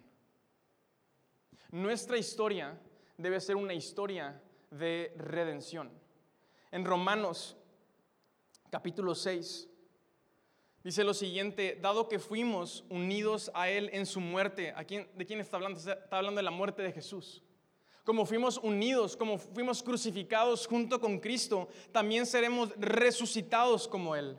Nuestra 1.72 2.18
historia 2.18 2.80
debe 3.18 3.39
ser 3.39 3.56
una 3.56 3.74
historia 3.74 4.42
de 4.72 5.13
redención. 5.18 5.92
En 6.72 6.86
Romanos 6.86 7.58
capítulo 8.70 9.16
6 9.16 9.68
dice 10.83 11.03
lo 11.03 11.13
siguiente, 11.13 11.77
dado 11.81 12.07
que 12.07 12.19
fuimos 12.19 12.86
unidos 12.89 13.51
a 13.53 13.69
Él 13.69 13.89
en 13.93 14.05
su 14.05 14.19
muerte, 14.19 14.74
¿a 14.75 14.83
quién, 14.83 15.07
¿de 15.15 15.25
quién 15.25 15.39
está 15.39 15.57
hablando? 15.57 15.79
Está 15.79 16.00
hablando 16.12 16.39
de 16.39 16.43
la 16.43 16.51
muerte 16.51 16.81
de 16.81 16.91
Jesús. 16.91 17.43
Como 18.03 18.25
fuimos 18.25 18.57
unidos, 18.57 19.15
como 19.15 19.38
fuimos 19.38 19.83
crucificados 19.83 20.65
junto 20.65 21.00
con 21.00 21.19
Cristo, 21.19 21.67
también 21.91 22.25
seremos 22.25 22.71
resucitados 22.77 23.88
como 23.88 24.15
Él. 24.15 24.38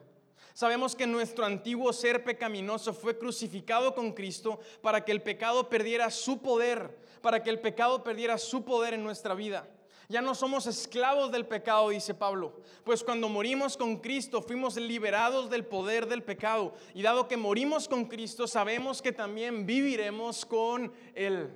Sabemos 0.54 0.96
que 0.96 1.06
nuestro 1.06 1.44
antiguo 1.44 1.92
ser 1.92 2.24
pecaminoso 2.24 2.92
fue 2.92 3.16
crucificado 3.16 3.94
con 3.94 4.12
Cristo 4.12 4.60
para 4.82 5.04
que 5.04 5.12
el 5.12 5.22
pecado 5.22 5.68
perdiera 5.68 6.10
su 6.10 6.42
poder, 6.42 6.98
para 7.22 7.42
que 7.42 7.50
el 7.50 7.60
pecado 7.60 8.02
perdiera 8.02 8.36
su 8.38 8.64
poder 8.64 8.94
en 8.94 9.04
nuestra 9.04 9.34
vida. 9.34 9.68
Ya 10.10 10.20
no 10.20 10.34
somos 10.34 10.66
esclavos 10.66 11.30
del 11.30 11.46
pecado, 11.46 11.90
dice 11.90 12.14
Pablo, 12.14 12.52
pues 12.82 13.04
cuando 13.04 13.28
morimos 13.28 13.76
con 13.76 13.98
Cristo 13.98 14.42
fuimos 14.42 14.74
liberados 14.74 15.48
del 15.48 15.64
poder 15.64 16.08
del 16.08 16.24
pecado. 16.24 16.74
Y 16.94 17.02
dado 17.02 17.28
que 17.28 17.36
morimos 17.36 17.86
con 17.86 18.06
Cristo, 18.06 18.48
sabemos 18.48 19.00
que 19.00 19.12
también 19.12 19.64
viviremos 19.64 20.44
con 20.44 20.92
Él. 21.14 21.48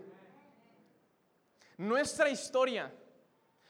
Nuestra 1.78 2.30
historia 2.30 2.94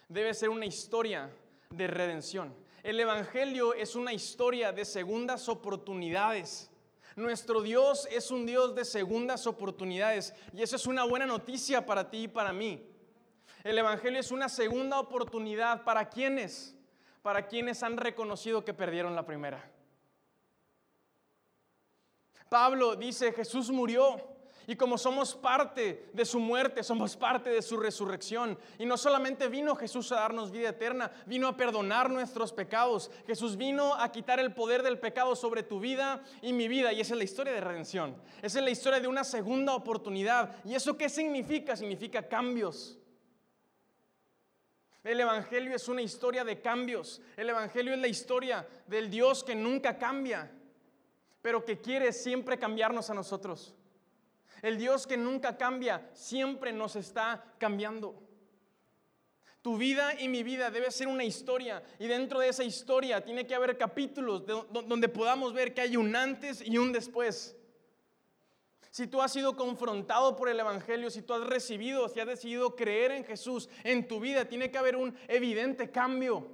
debe 0.07 0.35
ser 0.35 0.51
una 0.51 0.67
historia 0.67 1.31
de 1.71 1.87
redención. 1.87 2.55
El 2.83 3.01
Evangelio 3.01 3.73
es 3.73 3.97
una 3.97 4.13
historia 4.13 4.71
de 4.71 4.85
segundas 4.85 5.49
oportunidades. 5.49 6.71
Nuestro 7.17 7.63
Dios 7.63 8.07
es 8.11 8.31
un 8.31 8.45
Dios 8.45 8.75
de 8.75 8.85
segundas 8.85 9.47
oportunidades 9.47 10.35
y 10.53 10.61
eso 10.61 10.77
es 10.77 10.85
una 10.85 11.05
buena 11.05 11.25
noticia 11.25 11.87
para 11.87 12.11
ti 12.11 12.25
y 12.25 12.29
para 12.29 12.53
mí. 12.53 12.94
El 13.65 13.79
Evangelio 13.79 14.21
es 14.21 14.31
una 14.31 14.51
segunda 14.51 15.01
oportunidad 15.01 15.85
para 15.85 16.11
quienes, 16.11 16.77
para 17.23 17.47
quienes 17.47 17.83
han 17.83 17.97
reconocido 17.97 18.63
que 18.63 18.75
perdieron 18.75 19.17
la 19.17 19.25
primera. 19.25 19.71
Pablo 22.51 22.95
dice, 22.95 23.33
Jesús 23.33 23.71
murió 23.71 24.21
y 24.67 24.77
como 24.77 24.99
somos 24.99 25.35
parte 25.35 26.11
de 26.13 26.25
su 26.27 26.39
muerte, 26.39 26.83
somos 26.83 27.17
parte 27.17 27.49
de 27.49 27.63
su 27.63 27.79
resurrección. 27.79 28.59
Y 28.79 28.85
no 28.85 28.99
solamente 28.99 29.49
vino 29.49 29.75
Jesús 29.77 30.13
a 30.13 30.17
darnos 30.17 30.51
vida 30.51 30.69
eterna, 30.69 31.11
vino 31.25 31.49
a 31.49 31.57
perdonar 31.57 32.11
nuestros 32.11 32.53
pecados. 32.53 33.11
Jesús 33.27 33.57
vino 33.57 33.95
a 33.95 34.13
quitar 34.13 34.41
el 34.41 34.53
poder 34.53 34.83
del 34.83 34.99
pecado 34.99 35.35
sobre 35.37 35.63
tu 35.63 35.81
vida 35.81 36.23
y 36.43 36.53
mi 36.53 36.69
vida. 36.69 36.93
Y 36.93 37.01
esa 37.01 37.15
es 37.15 37.19
la 37.19 37.25
historia 37.25 37.55
de 37.55 37.63
redención. 37.63 38.15
Esa 38.43 38.59
es 38.59 38.65
la 38.65 38.71
historia 38.71 39.01
de 39.01 39.09
una 39.09 39.25
segunda 39.25 39.75
oportunidad. 39.75 40.55
¿Y 40.67 40.75
eso 40.75 40.99
qué 40.99 41.09
significa? 41.09 41.77
Significa 41.77 42.29
cambios. 42.29 42.99
El 45.05 45.21
Evangelio 45.21 45.77
es 45.77 45.87
una 45.89 46.01
historia 46.01 46.45
de 46.45 46.63
cambios. 46.63 47.21
El 47.37 47.51
Evangelio 47.51 47.93
es 47.93 48.01
la 48.01 48.09
historia 48.09 48.67
del 48.87 49.11
Dios 49.11 49.45
que 49.45 49.55
nunca 49.55 49.99
cambia, 49.99 50.51
pero 51.43 51.63
que 51.63 51.79
quiere 51.79 52.11
siempre 52.13 52.59
cambiarnos 52.59 53.11
a 53.11 53.15
nosotros. 53.15 53.75
El 54.63 54.79
Dios 54.79 55.07
que 55.07 55.19
nunca 55.19 55.59
cambia 55.59 56.09
siempre 56.15 56.73
nos 56.73 56.97
está 56.97 57.45
cambiando. 57.59 58.19
Tu 59.61 59.77
vida 59.77 60.19
y 60.19 60.29
mi 60.29 60.43
vida 60.43 60.71
debe 60.71 60.91
ser 60.91 61.07
una 61.07 61.25
historia 61.25 61.83
y 61.99 62.07
dentro 62.07 62.41
de 62.41 62.49
esa 62.49 62.65
historia 62.65 63.23
tiene 63.23 63.47
que 63.47 63.55
haber 63.55 63.77
capítulos 63.77 64.45
donde 64.47 65.09
podamos 65.09 65.53
ver 65.53 65.75
que 65.75 65.83
hay 65.83 65.97
un 65.99 66.17
antes 66.17 66.63
y 66.67 66.79
un 66.79 66.93
después 66.93 67.57
si 68.95 69.09
tú 69.09 69.21
has 69.21 69.33
sido 69.33 69.57
confrontado 69.57 70.37
por 70.37 70.49
el 70.49 70.61
Evangelio, 70.61 71.11
si 71.11 71.21
tú 71.21 71.35
has 71.35 71.45
recibido, 71.45 72.09
si 72.09 72.21
has 72.21 72.29
decidido 72.29 72.77
creer 72.77 73.11
en 73.11 73.25
Jesús 73.25 73.69
en 73.83 74.07
tu 74.07 74.21
vida, 74.21 74.45
tiene 74.45 74.71
que 74.71 74.79
haber 74.79 74.95
un 74.95 75.19
evidente 75.27 75.91
cambio. 75.91 76.47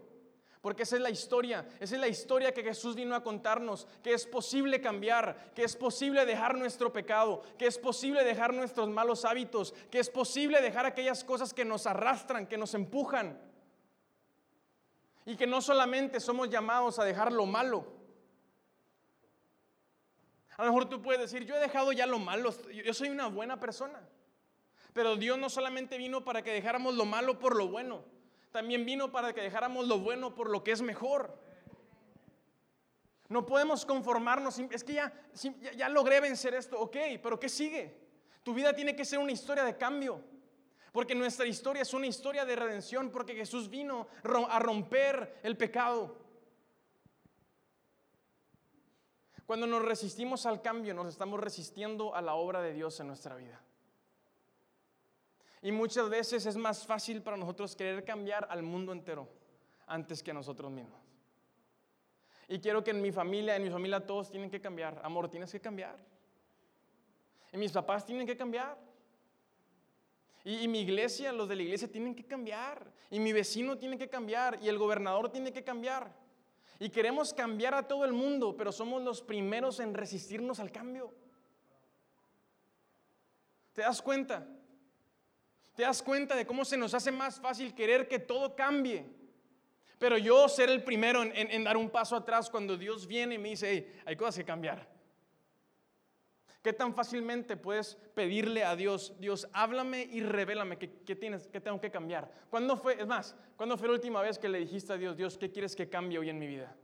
Porque 0.62 0.84
esa 0.84 0.96
es 0.96 1.02
la 1.02 1.10
historia, 1.10 1.68
esa 1.80 1.96
es 1.96 2.00
la 2.00 2.08
historia 2.08 2.54
que 2.54 2.62
Jesús 2.62 2.94
vino 2.94 3.14
a 3.14 3.22
contarnos, 3.22 3.86
que 4.02 4.14
es 4.14 4.24
posible 4.24 4.80
cambiar, 4.80 5.52
que 5.54 5.64
es 5.64 5.76
posible 5.76 6.24
dejar 6.24 6.56
nuestro 6.56 6.90
pecado, 6.90 7.42
que 7.58 7.66
es 7.66 7.76
posible 7.76 8.24
dejar 8.24 8.54
nuestros 8.54 8.88
malos 8.88 9.26
hábitos, 9.26 9.74
que 9.90 9.98
es 9.98 10.08
posible 10.08 10.62
dejar 10.62 10.86
aquellas 10.86 11.22
cosas 11.24 11.52
que 11.52 11.66
nos 11.66 11.86
arrastran, 11.86 12.46
que 12.46 12.56
nos 12.56 12.72
empujan. 12.72 13.38
Y 15.26 15.36
que 15.36 15.46
no 15.46 15.60
solamente 15.60 16.20
somos 16.20 16.48
llamados 16.48 16.98
a 16.98 17.04
dejar 17.04 17.34
lo 17.34 17.44
malo, 17.44 17.99
a 20.60 20.64
lo 20.64 20.72
mejor 20.72 20.90
tú 20.90 21.00
puedes 21.00 21.22
decir, 21.22 21.46
yo 21.46 21.56
he 21.56 21.58
dejado 21.58 21.90
ya 21.90 22.04
lo 22.04 22.18
malo, 22.18 22.52
yo 22.70 22.92
soy 22.92 23.08
una 23.08 23.28
buena 23.28 23.58
persona. 23.58 23.98
Pero 24.92 25.16
Dios 25.16 25.38
no 25.38 25.48
solamente 25.48 25.96
vino 25.96 26.22
para 26.22 26.42
que 26.42 26.52
dejáramos 26.52 26.96
lo 26.96 27.06
malo 27.06 27.38
por 27.38 27.56
lo 27.56 27.68
bueno, 27.68 28.04
también 28.52 28.84
vino 28.84 29.10
para 29.10 29.32
que 29.32 29.40
dejáramos 29.40 29.88
lo 29.88 30.00
bueno 30.00 30.34
por 30.34 30.50
lo 30.50 30.62
que 30.62 30.72
es 30.72 30.82
mejor. 30.82 31.34
No 33.28 33.46
podemos 33.46 33.86
conformarnos, 33.86 34.58
es 34.58 34.84
que 34.84 34.92
ya, 34.92 35.10
ya, 35.76 35.88
logré 35.88 36.20
vencer 36.20 36.52
esto, 36.52 36.78
ok, 36.78 36.96
pero 37.22 37.40
¿qué 37.40 37.48
sigue? 37.48 37.96
Tu 38.42 38.52
vida 38.52 38.74
tiene 38.74 38.94
que 38.94 39.06
ser 39.06 39.18
una 39.18 39.32
historia 39.32 39.64
de 39.64 39.78
cambio. 39.78 40.22
Porque 40.92 41.14
nuestra 41.14 41.46
historia 41.46 41.82
es 41.82 41.94
una 41.94 42.06
historia 42.06 42.44
de 42.44 42.56
redención, 42.56 43.10
porque 43.10 43.34
Jesús 43.34 43.70
vino 43.70 44.08
a 44.24 44.58
romper 44.58 45.38
el 45.42 45.56
pecado. 45.56 46.18
Cuando 49.50 49.66
nos 49.66 49.82
resistimos 49.82 50.46
al 50.46 50.62
cambio, 50.62 50.94
nos 50.94 51.08
estamos 51.08 51.40
resistiendo 51.40 52.14
a 52.14 52.22
la 52.22 52.34
obra 52.34 52.62
de 52.62 52.72
Dios 52.72 53.00
en 53.00 53.08
nuestra 53.08 53.34
vida. 53.34 53.60
Y 55.60 55.72
muchas 55.72 56.08
veces 56.08 56.46
es 56.46 56.56
más 56.56 56.86
fácil 56.86 57.20
para 57.20 57.36
nosotros 57.36 57.74
querer 57.74 58.04
cambiar 58.04 58.46
al 58.48 58.62
mundo 58.62 58.92
entero 58.92 59.28
antes 59.88 60.22
que 60.22 60.30
a 60.30 60.34
nosotros 60.34 60.70
mismos. 60.70 61.00
Y 62.46 62.60
quiero 62.60 62.84
que 62.84 62.92
en 62.92 63.02
mi 63.02 63.10
familia, 63.10 63.56
en 63.56 63.64
mi 63.64 63.70
familia 63.70 64.06
todos 64.06 64.30
tienen 64.30 64.50
que 64.50 64.60
cambiar. 64.60 65.00
Amor, 65.02 65.28
tienes 65.28 65.50
que 65.50 65.58
cambiar. 65.58 65.98
Y 67.52 67.56
mis 67.56 67.72
papás 67.72 68.06
tienen 68.06 68.28
que 68.28 68.36
cambiar. 68.36 68.78
Y, 70.44 70.60
y, 70.60 70.68
mi 70.68 70.82
iglesia, 70.82 71.32
los 71.32 71.48
de 71.48 71.56
la 71.56 71.62
iglesia 71.64 71.90
tienen 71.90 72.14
que 72.14 72.24
cambiar. 72.24 72.88
Y 73.10 73.18
mi 73.18 73.32
vecino 73.32 73.76
tiene 73.76 73.98
que 73.98 74.08
cambiar. 74.08 74.60
Y 74.62 74.68
el 74.68 74.78
gobernador 74.78 75.28
tiene 75.28 75.52
que 75.52 75.64
cambiar. 75.64 76.14
Y 76.80 76.88
queremos 76.88 77.34
cambiar 77.34 77.74
a 77.74 77.86
todo 77.86 78.06
el 78.06 78.14
mundo, 78.14 78.56
pero 78.56 78.72
somos 78.72 79.02
los 79.02 79.20
primeros 79.20 79.80
en 79.80 79.92
resistirnos 79.92 80.58
al 80.60 80.72
cambio. 80.72 81.14
¿Te 83.74 83.82
das 83.82 84.00
cuenta? 84.00 84.48
¿Te 85.76 85.82
das 85.82 86.02
cuenta 86.02 86.34
de 86.34 86.46
cómo 86.46 86.64
se 86.64 86.78
nos 86.78 86.94
hace 86.94 87.12
más 87.12 87.38
fácil 87.38 87.74
querer 87.74 88.08
que 88.08 88.18
todo 88.18 88.56
cambie? 88.56 89.06
Pero 89.98 90.16
yo 90.16 90.48
ser 90.48 90.70
el 90.70 90.82
primero 90.82 91.22
en, 91.22 91.64
dar 91.64 91.76
un 91.76 91.90
paso 91.90 92.16
atrás 92.16 92.48
cuando 92.48 92.78
Dios 92.78 93.06
viene 93.06 93.34
y 93.34 93.38
me 93.38 93.50
dice, 93.50 94.00
hay 94.06 94.16
cosas 94.16 94.36
que 94.36 94.44
cambiar. 94.46 94.88
¿Qué 96.62 96.74
tan 96.74 96.94
fácilmente 96.94 97.56
puedes 97.56 97.94
pedirle 98.14 98.64
a 98.64 98.76
Dios, 98.76 99.14
Dios, 99.18 99.48
háblame 99.54 100.02
y 100.02 100.20
revélame 100.20 100.76
qué, 100.76 101.16
tienes, 101.16 101.46
qué 101.46 101.58
tengo 101.58 101.80
que 101.80 101.90
cambiar? 101.90 102.30
¿Cuándo 102.50 102.76
fue, 102.76 103.00
es 103.00 103.06
más, 103.06 103.34
cuándo 103.56 103.78
fue 103.78 103.88
la 103.88 103.94
última 103.94 104.20
vez 104.20 104.38
que 104.38 104.48
le 104.48 104.58
dijiste 104.58 104.92
a 104.92 104.98
Dios, 104.98 105.16
Dios, 105.16 105.38
qué 105.38 105.50
quieres 105.50 105.74
que 105.74 105.88
cambie 105.88 106.18
hoy 106.18 106.28
en 106.28 106.38
mi 106.38 106.46
vida? 106.46 106.76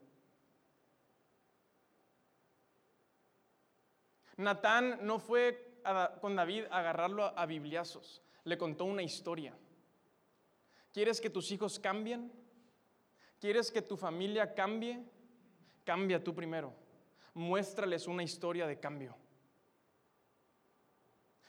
Natán 4.38 5.00
no 5.02 5.18
fue 5.18 5.80
con 6.22 6.34
David 6.36 6.64
a 6.70 6.78
agarrarlo 6.78 7.24
a, 7.24 7.28
a 7.28 7.44
bibliazos, 7.44 8.22
le 8.44 8.56
contó 8.56 8.86
una 8.86 9.02
historia. 9.02 9.54
¿Quieres 10.90 11.20
que 11.20 11.28
tus 11.28 11.50
hijos 11.50 11.78
cambien? 11.78 12.32
¿Quieres 13.38 13.70
que 13.70 13.82
tu 13.82 13.98
familia 13.98 14.54
cambie? 14.54 15.04
Cambia 15.84 16.24
tú 16.24 16.34
primero. 16.34 16.72
Muéstrales 17.34 18.06
una 18.06 18.22
historia 18.22 18.66
de 18.66 18.80
cambio. 18.80 19.14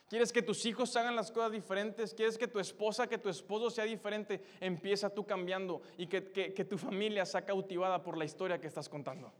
¿Quieres 0.08 0.32
que 0.32 0.42
tus 0.42 0.64
hijos 0.64 0.96
hagan 0.96 1.14
las 1.14 1.30
cosas 1.30 1.52
diferentes? 1.52 2.14
¿Quieres 2.14 2.38
que 2.38 2.48
tu 2.48 2.58
esposa, 2.58 3.06
que 3.06 3.18
tu 3.18 3.28
esposo 3.28 3.68
sea 3.70 3.84
diferente? 3.84 4.42
Empieza 4.58 5.10
tú 5.10 5.26
cambiando 5.26 5.82
y 5.98 6.06
que, 6.06 6.32
que 6.32 6.64
tu 6.64 6.78
familia 6.78 7.26
sea 7.26 7.44
cautivada 7.44 8.02
por 8.02 8.16
la 8.16 8.24
historia 8.24 8.58
que 8.58 8.66
estás 8.66 8.88
contando. 8.88 9.30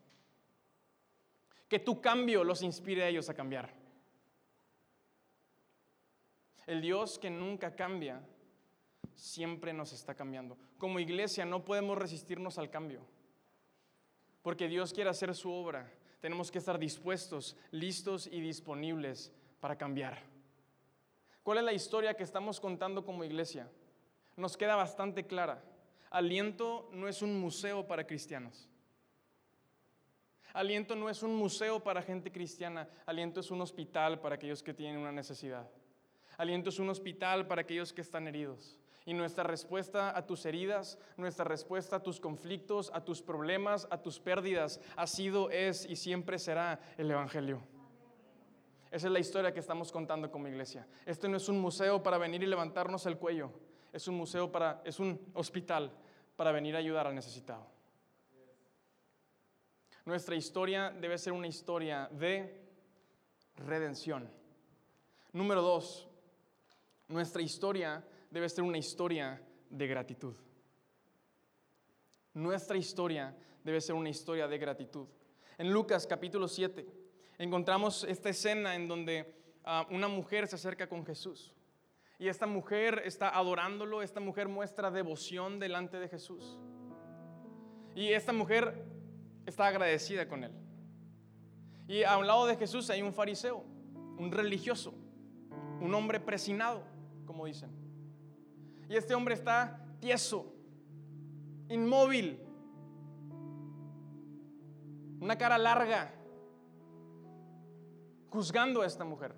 Que 1.68 1.78
tu 1.78 2.00
cambio 2.02 2.44
los 2.44 2.62
inspire 2.62 3.04
a 3.04 3.08
ellos 3.08 3.30
a 3.30 3.34
cambiar. 3.34 3.72
El 6.66 6.82
Dios 6.82 7.18
que 7.18 7.30
nunca 7.30 7.74
cambia, 7.74 8.20
siempre 9.14 9.72
nos 9.72 9.94
está 9.94 10.14
cambiando. 10.14 10.58
Como 10.76 11.00
iglesia 11.00 11.46
no 11.46 11.64
podemos 11.64 11.96
resistirnos 11.96 12.58
al 12.58 12.68
cambio, 12.68 13.06
porque 14.42 14.68
Dios 14.68 14.92
quiere 14.92 15.08
hacer 15.08 15.34
su 15.34 15.50
obra. 15.50 15.90
Tenemos 16.20 16.50
que 16.50 16.58
estar 16.58 16.78
dispuestos, 16.78 17.56
listos 17.70 18.26
y 18.26 18.40
disponibles 18.40 19.32
para 19.60 19.78
cambiar. 19.78 20.37
¿Cuál 21.48 21.60
es 21.60 21.64
la 21.64 21.72
historia 21.72 22.12
que 22.12 22.24
estamos 22.24 22.60
contando 22.60 23.06
como 23.06 23.24
iglesia? 23.24 23.70
Nos 24.36 24.54
queda 24.54 24.76
bastante 24.76 25.26
clara. 25.26 25.64
Aliento 26.10 26.90
no 26.92 27.08
es 27.08 27.22
un 27.22 27.40
museo 27.40 27.86
para 27.86 28.06
cristianos. 28.06 28.68
Aliento 30.52 30.94
no 30.94 31.08
es 31.08 31.22
un 31.22 31.34
museo 31.34 31.82
para 31.82 32.02
gente 32.02 32.30
cristiana. 32.30 32.86
Aliento 33.06 33.40
es 33.40 33.50
un 33.50 33.62
hospital 33.62 34.20
para 34.20 34.34
aquellos 34.34 34.62
que 34.62 34.74
tienen 34.74 35.00
una 35.00 35.10
necesidad. 35.10 35.66
Aliento 36.36 36.68
es 36.68 36.78
un 36.78 36.90
hospital 36.90 37.46
para 37.46 37.62
aquellos 37.62 37.94
que 37.94 38.02
están 38.02 38.28
heridos. 38.28 38.76
Y 39.06 39.14
nuestra 39.14 39.42
respuesta 39.42 40.14
a 40.14 40.26
tus 40.26 40.44
heridas, 40.44 40.98
nuestra 41.16 41.46
respuesta 41.46 41.96
a 41.96 42.02
tus 42.02 42.20
conflictos, 42.20 42.90
a 42.92 43.02
tus 43.02 43.22
problemas, 43.22 43.88
a 43.90 44.02
tus 44.02 44.20
pérdidas, 44.20 44.82
ha 44.96 45.06
sido, 45.06 45.48
es 45.48 45.86
y 45.86 45.96
siempre 45.96 46.38
será 46.38 46.78
el 46.98 47.10
Evangelio. 47.10 47.62
Esa 48.90 49.06
es 49.06 49.12
la 49.12 49.18
historia 49.18 49.52
que 49.52 49.60
estamos 49.60 49.92
contando 49.92 50.30
como 50.30 50.48
iglesia. 50.48 50.86
Este 51.04 51.28
no 51.28 51.36
es 51.36 51.48
un 51.48 51.60
museo 51.60 52.02
para 52.02 52.16
venir 52.16 52.42
y 52.42 52.46
levantarnos 52.46 53.04
el 53.06 53.18
cuello. 53.18 53.50
Es 53.92 54.08
un 54.08 54.16
museo 54.16 54.50
para, 54.50 54.80
es 54.84 54.98
un 54.98 55.20
hospital 55.34 55.92
para 56.36 56.52
venir 56.52 56.74
a 56.74 56.78
ayudar 56.78 57.06
al 57.06 57.14
necesitado. 57.14 57.66
Nuestra 60.06 60.36
historia 60.36 60.90
debe 60.90 61.18
ser 61.18 61.34
una 61.34 61.48
historia 61.48 62.08
de 62.12 62.62
redención. 63.56 64.30
Número 65.32 65.60
dos, 65.60 66.08
nuestra 67.08 67.42
historia 67.42 68.02
debe 68.30 68.48
ser 68.48 68.64
una 68.64 68.78
historia 68.78 69.42
de 69.68 69.86
gratitud. 69.86 70.34
Nuestra 72.32 72.78
historia 72.78 73.36
debe 73.62 73.82
ser 73.82 73.94
una 73.94 74.08
historia 74.08 74.48
de 74.48 74.56
gratitud. 74.56 75.06
En 75.58 75.72
Lucas 75.72 76.06
capítulo 76.06 76.48
7 76.48 76.97
encontramos 77.38 78.04
esta 78.04 78.28
escena 78.28 78.74
en 78.74 78.88
donde 78.88 79.34
ah, 79.64 79.86
una 79.90 80.08
mujer 80.08 80.46
se 80.48 80.56
acerca 80.56 80.88
con 80.88 81.06
Jesús. 81.06 81.54
Y 82.18 82.26
esta 82.26 82.46
mujer 82.46 83.02
está 83.04 83.28
adorándolo, 83.36 84.02
esta 84.02 84.18
mujer 84.18 84.48
muestra 84.48 84.90
devoción 84.90 85.60
delante 85.60 85.98
de 86.00 86.08
Jesús. 86.08 86.58
Y 87.94 88.08
esta 88.08 88.32
mujer 88.32 88.84
está 89.46 89.68
agradecida 89.68 90.28
con 90.28 90.44
él. 90.44 90.52
Y 91.86 92.02
a 92.02 92.18
un 92.18 92.26
lado 92.26 92.46
de 92.46 92.56
Jesús 92.56 92.90
hay 92.90 93.02
un 93.02 93.14
fariseo, 93.14 93.64
un 94.18 94.32
religioso, 94.32 94.92
un 95.80 95.94
hombre 95.94 96.18
presinado, 96.18 96.82
como 97.24 97.46
dicen. 97.46 97.70
Y 98.88 98.96
este 98.96 99.14
hombre 99.14 99.34
está 99.34 99.80
tieso, 100.00 100.52
inmóvil, 101.68 102.40
una 105.20 105.38
cara 105.38 105.56
larga, 105.56 106.14
juzgando 108.30 108.82
a 108.82 108.86
esta 108.86 109.04
mujer. 109.04 109.34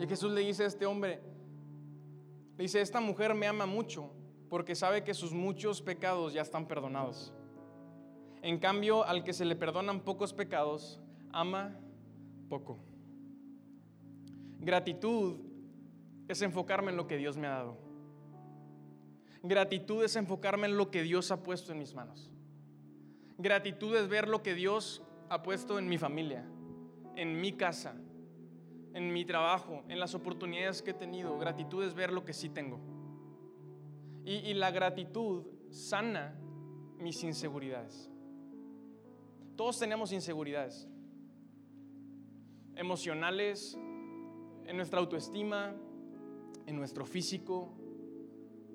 Y 0.00 0.06
Jesús 0.06 0.32
le 0.32 0.42
dice 0.42 0.64
a 0.64 0.66
este 0.66 0.86
hombre, 0.86 1.20
le 2.56 2.62
dice, 2.62 2.80
esta 2.80 3.00
mujer 3.00 3.34
me 3.34 3.46
ama 3.46 3.66
mucho 3.66 4.10
porque 4.48 4.74
sabe 4.74 5.04
que 5.04 5.14
sus 5.14 5.32
muchos 5.32 5.82
pecados 5.82 6.32
ya 6.32 6.42
están 6.42 6.66
perdonados. 6.66 7.32
En 8.42 8.58
cambio, 8.58 9.04
al 9.04 9.24
que 9.24 9.32
se 9.32 9.44
le 9.44 9.56
perdonan 9.56 10.00
pocos 10.00 10.32
pecados, 10.32 11.00
ama 11.32 11.76
poco. 12.48 12.78
Gratitud 14.60 15.36
es 16.28 16.42
enfocarme 16.42 16.90
en 16.90 16.96
lo 16.96 17.06
que 17.06 17.16
Dios 17.16 17.36
me 17.36 17.46
ha 17.46 17.50
dado. 17.50 17.78
Gratitud 19.42 20.04
es 20.04 20.16
enfocarme 20.16 20.66
en 20.66 20.76
lo 20.76 20.90
que 20.90 21.02
Dios 21.02 21.30
ha 21.30 21.42
puesto 21.42 21.72
en 21.72 21.78
mis 21.78 21.94
manos. 21.94 22.30
Gratitud 23.38 23.94
es 23.96 24.08
ver 24.08 24.28
lo 24.28 24.42
que 24.42 24.54
Dios 24.54 25.02
ha 25.28 25.42
puesto 25.42 25.78
en 25.78 25.88
mi 25.88 25.98
familia, 25.98 26.44
en 27.18 27.40
mi 27.40 27.52
casa, 27.52 27.96
en 28.94 29.12
mi 29.12 29.24
trabajo, 29.24 29.82
en 29.88 29.98
las 29.98 30.14
oportunidades 30.14 30.82
que 30.82 30.92
he 30.92 30.94
tenido. 30.94 31.36
Gratitud 31.36 31.82
es 31.84 31.92
ver 31.92 32.12
lo 32.12 32.24
que 32.24 32.32
sí 32.32 32.48
tengo. 32.48 32.78
Y, 34.24 34.54
la 34.54 34.70
gratitud 34.70 35.46
sana 35.70 36.38
mis 36.98 37.24
inseguridades. 37.24 38.08
Todos 39.56 39.78
tenemos 39.78 40.12
inseguridades 40.12 40.88
emocionales, 42.76 43.76
en 44.64 44.76
nuestra 44.76 45.00
autoestima, 45.00 45.74
en 46.66 46.76
nuestro 46.76 47.04
físico, 47.04 47.74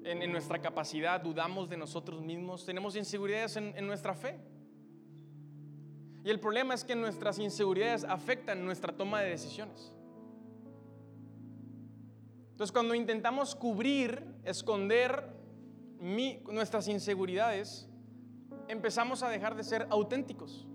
en, 0.04 0.30
nuestra 0.32 0.60
capacidad, 0.60 1.22
dudamos 1.22 1.70
de 1.70 1.78
nosotros 1.78 2.22
mismos, 2.22 2.66
tenemos 2.66 2.98
inseguridades 2.98 3.56
en 3.56 3.88
nuestra 3.88 4.14
fe. 4.14 4.38
Y 6.24 6.30
el 6.30 6.40
problema 6.40 6.74
es 6.74 6.84
que 6.84 6.96
nuestras 6.96 7.38
inseguridades 7.40 8.06
afectan 8.06 8.64
nuestra 8.64 8.96
toma 8.96 9.22
de 9.22 9.30
decisiones. 9.30 9.94
Entonces 12.52 12.72
cuando 12.72 12.96
intentamos 12.96 13.56
cubrir, 13.56 14.24
esconder 14.44 15.34
nuestras 16.00 16.88
inseguridades, 16.88 17.90
empezamos 18.68 19.24
a 19.24 19.30
dejar 19.30 19.56
de 19.56 19.64
ser 19.64 19.88
auténticos. 19.90 20.68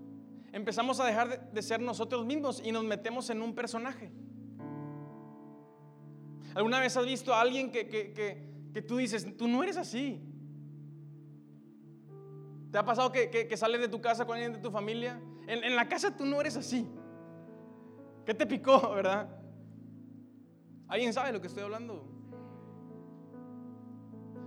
Empezamos 0.51 0.99
a 0.99 1.05
dejar 1.05 1.51
de 1.51 1.61
ser 1.61 1.79
nosotros 1.79 2.25
mismos 2.25 2.61
y 2.63 2.71
nos 2.71 2.83
metemos 2.83 3.29
en 3.29 3.41
un 3.41 3.55
personaje. 3.55 4.11
¿Alguna 6.55 6.79
vez 6.79 6.97
has 6.97 7.05
visto 7.05 7.33
a 7.33 7.41
alguien 7.41 7.71
que, 7.71 8.83
tú 8.87 8.97
dices, 8.97 9.37
tú 9.37 9.47
no 9.47 9.63
eres 9.63 9.77
así? 9.77 10.19
¿Te 12.71 12.77
ha 12.77 12.85
pasado 12.85 13.11
que, 13.11 13.55
sales 13.55 13.81
de 13.81 13.87
tu 13.87 14.01
casa 14.01 14.25
con 14.25 14.35
alguien 14.35 14.53
de 14.53 14.59
tu 14.59 14.71
familia? 14.71 15.19
En, 15.49 15.75
la 15.75 15.89
casa 15.89 16.15
tú 16.15 16.25
no 16.25 16.39
eres 16.39 16.55
así. 16.57 16.87
¿Qué 18.23 18.35
te 18.35 18.45
picó, 18.45 18.91
verdad? 18.95 19.27
¿Alguien 20.87 21.11
sabe 21.11 21.31
lo 21.31 21.41
que 21.41 21.47
estoy 21.47 21.63
hablando? 21.63 22.05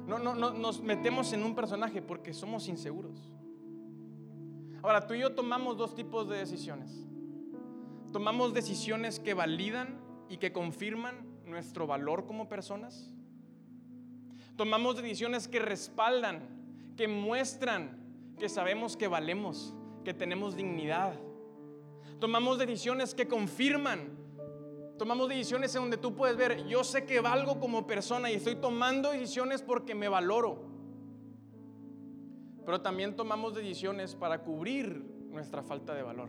No, 0.07 0.21
no, 0.21 0.37
no, 0.37 0.53
nos 0.53 0.81
metemos 0.81 1.33
en 1.33 1.43
un 1.43 1.57
personaje 1.57 2.01
porque 2.01 2.33
somos 2.33 2.69
inseguros. 2.69 3.33
Ahora, 4.81 5.05
tú 5.05 5.15
y 5.15 5.21
yo 5.21 5.35
tomamos 5.35 5.77
dos 5.77 5.97
tipos 5.97 6.29
de 6.29 6.39
decisiones. 6.39 7.05
Tomamos 8.13 8.55
decisiones 8.55 9.19
que 9.19 9.35
validan 9.35 10.01
y 10.29 10.37
que 10.37 10.53
confirman 10.53 11.27
nuestro 11.47 11.89
valor 11.89 12.27
como 12.27 12.49
personas. 12.49 13.13
Tomamos 14.55 14.97
decisiones 14.97 15.49
que 15.49 15.59
respaldan, 15.59 16.95
que 16.97 17.09
muestran 17.09 17.99
que 18.39 18.49
sabemos 18.49 18.97
que 18.97 19.09
valemos, 19.09 19.75
que 20.03 20.15
tenemos 20.15 20.57
dignidad. 20.57 21.15
Tomamos 22.19 22.59
decisiones 22.59 23.15
que 23.15 23.27
confirman. 23.27 24.19
Tomamos 24.99 25.29
decisiones 25.29 25.75
en 25.75 25.83
donde 25.83 25.97
tú 25.97 26.15
puedes 26.15 26.37
ver, 26.37 26.67
yo 26.67 26.85
sé 26.85 27.05
que 27.05 27.21
valgo 27.21 27.59
como 27.59 27.87
persona 27.87 28.31
y 28.31 28.35
estoy 28.35 28.57
tomando 28.57 29.11
decisiones 29.11 29.63
porque 29.63 29.95
me 29.95 30.09
valoro. 30.09 30.63
Pero 32.65 32.81
también 32.81 33.17
tomamos 33.17 33.55
decisiones 33.55 34.15
para 34.15 34.43
cubrir 34.43 35.05
nuestra 35.31 35.63
falta 35.63 35.95
de 35.95 36.03
valor. 36.03 36.29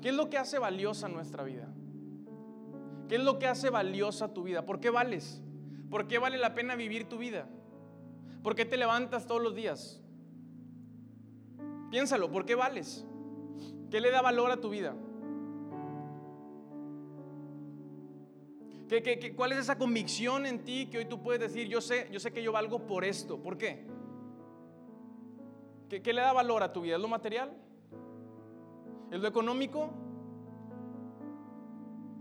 ¿Qué 0.00 0.08
es 0.08 0.14
lo 0.14 0.30
que 0.30 0.38
hace 0.38 0.58
valiosa 0.58 1.08
nuestra 1.08 1.42
vida? 1.44 1.68
¿Qué 3.08 3.16
es 3.16 3.22
lo 3.22 3.38
que 3.38 3.46
hace 3.46 3.70
valiosa 3.70 4.32
tu 4.32 4.42
vida? 4.42 4.64
¿Por 4.64 4.80
qué 4.80 4.90
vales? 4.90 5.42
¿Por 5.90 6.08
qué 6.08 6.18
vale 6.18 6.38
la 6.38 6.54
pena 6.54 6.74
vivir 6.74 7.08
tu 7.08 7.18
vida? 7.18 7.48
¿Por 8.42 8.54
qué 8.54 8.64
te 8.64 8.76
levantas 8.76 9.26
todos 9.26 9.42
los 9.42 9.54
días? 9.54 10.03
Piénsalo, 11.94 12.28
¿por 12.28 12.44
qué 12.44 12.56
vales? 12.56 13.06
¿Qué 13.88 14.00
le 14.00 14.10
da 14.10 14.20
valor 14.20 14.50
a 14.50 14.56
tu 14.56 14.68
vida? 14.68 14.96
¿Qué, 18.88 19.32
cuál 19.36 19.52
es 19.52 19.58
esa 19.58 19.78
convicción 19.78 20.44
en 20.44 20.64
ti 20.64 20.88
que 20.90 20.98
hoy 20.98 21.04
tú 21.04 21.22
puedes 21.22 21.40
decir, 21.40 21.68
yo 21.68 21.80
sé, 21.80 22.08
yo 22.10 22.18
sé 22.18 22.32
que 22.32 22.42
yo 22.42 22.50
valgo 22.50 22.84
por 22.84 23.04
esto? 23.04 23.40
¿Por 23.40 23.56
qué? 23.56 23.86
¿Qué, 25.88 26.02
qué 26.02 26.12
le 26.12 26.20
da 26.20 26.32
valor 26.32 26.64
a 26.64 26.72
tu 26.72 26.80
vida? 26.80 26.96
¿Es 26.96 27.00
lo 27.00 27.06
material? 27.06 27.56
¿Es 29.12 29.20
lo 29.20 29.28
económico? 29.28 29.88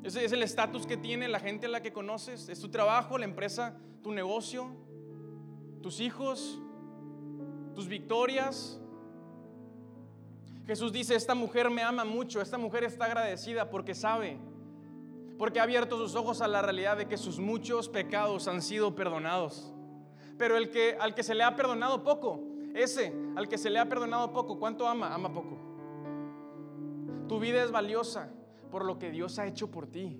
Ese 0.03 0.23
es 0.23 0.33
el 0.33 0.43
estatus 0.43 0.85
que 0.85 0.97
tiene 0.97 1.27
la 1.27 1.39
gente 1.39 1.65
a 1.65 1.69
la 1.69 1.81
que 1.81 1.91
conoces. 1.91 2.47
Es 2.47 2.59
tu 2.59 2.69
trabajo, 2.69 3.17
la 3.17 3.25
empresa, 3.25 3.75
tu 4.03 4.11
negocio, 4.11 4.67
tus 5.81 5.99
hijos, 5.99 6.61
tus 7.73 7.87
victorias. 7.87 8.79
Jesús 10.65 10.93
dice, 10.93 11.15
esta 11.15 11.35
mujer 11.35 11.69
me 11.69 11.83
ama 11.83 12.05
mucho, 12.05 12.41
esta 12.41 12.57
mujer 12.57 12.85
está 12.85 13.05
agradecida 13.05 13.69
porque 13.69 13.93
sabe, 13.93 14.37
porque 15.37 15.59
ha 15.59 15.63
abierto 15.63 15.97
sus 15.97 16.15
ojos 16.15 16.41
a 16.41 16.47
la 16.47 16.61
realidad 16.61 16.97
de 16.97 17.07
que 17.07 17.17
sus 17.17 17.37
muchos 17.37 17.89
pecados 17.89 18.47
han 18.47 18.61
sido 18.61 18.95
perdonados. 18.95 19.73
Pero 20.37 20.57
el 20.57 20.69
que 20.69 20.95
al 20.99 21.13
que 21.13 21.23
se 21.23 21.35
le 21.35 21.43
ha 21.43 21.55
perdonado 21.55 22.03
poco, 22.03 22.41
ese 22.73 23.13
al 23.35 23.49
que 23.49 23.57
se 23.57 23.69
le 23.69 23.79
ha 23.79 23.89
perdonado 23.89 24.31
poco, 24.31 24.57
¿cuánto 24.57 24.87
ama? 24.87 25.13
Ama 25.13 25.33
poco. 25.33 25.57
Tu 27.27 27.39
vida 27.39 27.63
es 27.63 27.71
valiosa 27.71 28.31
por 28.71 28.85
lo 28.85 28.97
que 28.97 29.11
Dios 29.11 29.39
ha 29.39 29.47
hecho 29.47 29.69
por 29.69 29.87
ti. 29.87 30.17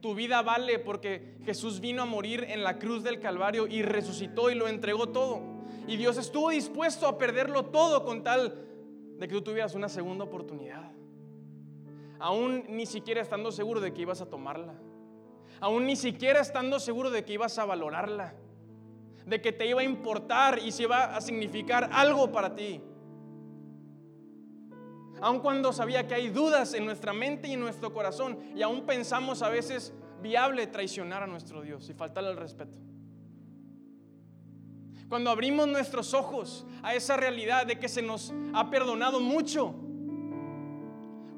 Tu 0.00 0.14
vida 0.14 0.42
vale 0.42 0.78
porque 0.78 1.36
Jesús 1.44 1.80
vino 1.80 2.02
a 2.02 2.06
morir 2.06 2.44
en 2.48 2.62
la 2.62 2.78
cruz 2.78 3.02
del 3.02 3.20
Calvario 3.20 3.66
y 3.66 3.82
resucitó 3.82 4.50
y 4.50 4.54
lo 4.54 4.68
entregó 4.68 5.08
todo. 5.08 5.40
Y 5.86 5.96
Dios 5.96 6.16
estuvo 6.16 6.50
dispuesto 6.50 7.06
a 7.06 7.18
perderlo 7.18 7.66
todo 7.66 8.04
con 8.04 8.22
tal 8.22 8.67
de 9.18 9.26
que 9.26 9.34
tú 9.34 9.42
tuvieras 9.42 9.74
una 9.74 9.88
segunda 9.88 10.24
oportunidad. 10.24 10.90
aún 12.20 12.64
ni 12.68 12.84
siquiera 12.84 13.20
estando 13.20 13.52
seguro 13.52 13.80
de 13.80 13.92
que 13.92 14.02
ibas 14.02 14.20
a 14.20 14.26
tomarla, 14.26 14.74
aún 15.60 15.86
ni 15.86 15.94
siquiera 15.94 16.40
estando 16.40 16.80
seguro 16.80 17.10
de 17.10 17.24
que 17.24 17.34
ibas 17.34 17.58
a 17.58 17.64
valorarla, 17.64 18.34
de 19.24 19.40
que 19.40 19.52
te 19.52 19.66
iba 19.66 19.82
a 19.82 19.84
importar 19.84 20.58
y 20.58 20.72
si 20.72 20.82
iba 20.82 21.16
a 21.16 21.20
significar 21.20 21.90
algo 21.92 22.32
para 22.32 22.54
ti. 22.56 22.80
Aun 25.20 25.40
cuando 25.40 25.72
sabía 25.72 26.06
que 26.06 26.14
hay 26.14 26.28
dudas 26.28 26.74
en 26.74 26.86
nuestra 26.86 27.12
mente 27.12 27.48
y 27.48 27.52
en 27.52 27.60
nuestro 27.60 27.92
corazón 27.92 28.38
y 28.54 28.62
aún 28.62 28.84
pensamos 28.86 29.42
a 29.42 29.48
veces 29.48 29.92
viable 30.20 30.66
traicionar 30.66 31.22
a 31.22 31.26
nuestro 31.26 31.62
Dios 31.62 31.88
y 31.88 31.94
faltarle 31.94 32.30
el 32.30 32.36
respeto. 32.36 32.76
Cuando 35.08 35.30
abrimos 35.30 35.66
nuestros 35.66 36.12
ojos 36.12 36.66
a 36.82 36.94
esa 36.94 37.16
realidad 37.16 37.66
de 37.66 37.78
que 37.78 37.88
se 37.88 38.02
nos 38.02 38.32
ha 38.52 38.68
perdonado 38.68 39.20
mucho, 39.20 39.74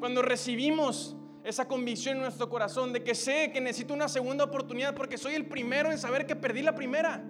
cuando 0.01 0.23
recibimos 0.23 1.17
esa 1.45 1.69
convicción 1.69 2.17
en 2.17 2.23
nuestro 2.23 2.49
corazón 2.49 2.93
de 2.93 3.05
que 3.05 3.15
sé 3.15 3.53
que 3.53 3.61
necesito 3.61 3.95
una 3.95 4.09
segunda 4.09 4.45
oportunidad 4.45 4.95
porque 4.95 5.17
soy 5.17 5.35
el 5.35 5.47
primero 5.47 5.93
en 5.93 5.99
saber 5.99 6.27
que 6.27 6.35
perdí 6.35 6.63
la 6.63 6.75
primera. 6.75 7.23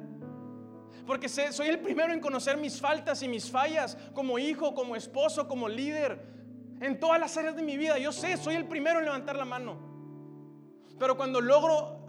Porque 1.06 1.28
sé, 1.28 1.52
soy 1.52 1.68
el 1.68 1.80
primero 1.80 2.12
en 2.12 2.20
conocer 2.20 2.56
mis 2.56 2.80
faltas 2.80 3.22
y 3.22 3.28
mis 3.28 3.50
fallas 3.50 3.98
como 4.14 4.38
hijo, 4.38 4.74
como 4.74 4.96
esposo, 4.96 5.46
como 5.46 5.68
líder, 5.68 6.24
en 6.80 6.98
todas 6.98 7.20
las 7.20 7.36
áreas 7.36 7.54
de 7.54 7.62
mi 7.62 7.76
vida. 7.76 7.98
Yo 7.98 8.12
sé, 8.12 8.36
soy 8.36 8.54
el 8.54 8.66
primero 8.66 8.98
en 8.98 9.04
levantar 9.04 9.36
la 9.36 9.44
mano. 9.44 9.76
Pero 10.98 11.16
cuando 11.16 11.40
logro 11.40 12.06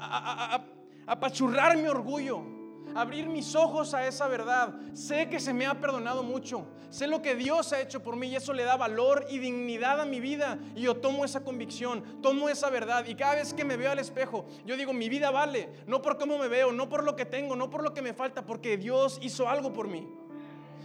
apachurrar 1.07 1.75
mi 1.75 1.87
orgullo, 1.87 2.60
abrir 2.95 3.27
mis 3.27 3.55
ojos 3.55 3.93
a 3.93 4.07
esa 4.07 4.27
verdad. 4.27 4.73
Sé 4.93 5.29
que 5.29 5.39
se 5.39 5.53
me 5.53 5.65
ha 5.65 5.79
perdonado 5.79 6.23
mucho. 6.23 6.65
Sé 6.89 7.07
lo 7.07 7.21
que 7.21 7.35
Dios 7.35 7.71
ha 7.71 7.79
hecho 7.79 8.03
por 8.03 8.17
mí 8.17 8.27
y 8.27 8.35
eso 8.35 8.51
le 8.51 8.63
da 8.63 8.75
valor 8.75 9.25
y 9.29 9.39
dignidad 9.39 10.01
a 10.01 10.05
mi 10.05 10.19
vida. 10.19 10.59
Y 10.75 10.81
yo 10.81 10.97
tomo 10.97 11.23
esa 11.23 11.43
convicción, 11.43 12.21
tomo 12.21 12.49
esa 12.49 12.69
verdad. 12.69 13.05
Y 13.07 13.15
cada 13.15 13.35
vez 13.35 13.53
que 13.53 13.63
me 13.63 13.77
veo 13.77 13.91
al 13.91 13.99
espejo, 13.99 14.45
yo 14.65 14.75
digo, 14.75 14.91
mi 14.91 15.07
vida 15.07 15.31
vale. 15.31 15.69
No 15.87 16.01
por 16.01 16.17
cómo 16.17 16.37
me 16.37 16.49
veo, 16.49 16.73
no 16.73 16.89
por 16.89 17.03
lo 17.03 17.15
que 17.15 17.25
tengo, 17.25 17.55
no 17.55 17.69
por 17.69 17.81
lo 17.81 17.93
que 17.93 18.01
me 18.01 18.13
falta, 18.13 18.45
porque 18.45 18.75
Dios 18.75 19.19
hizo 19.21 19.47
algo 19.47 19.71
por 19.71 19.87
mí. 19.87 20.07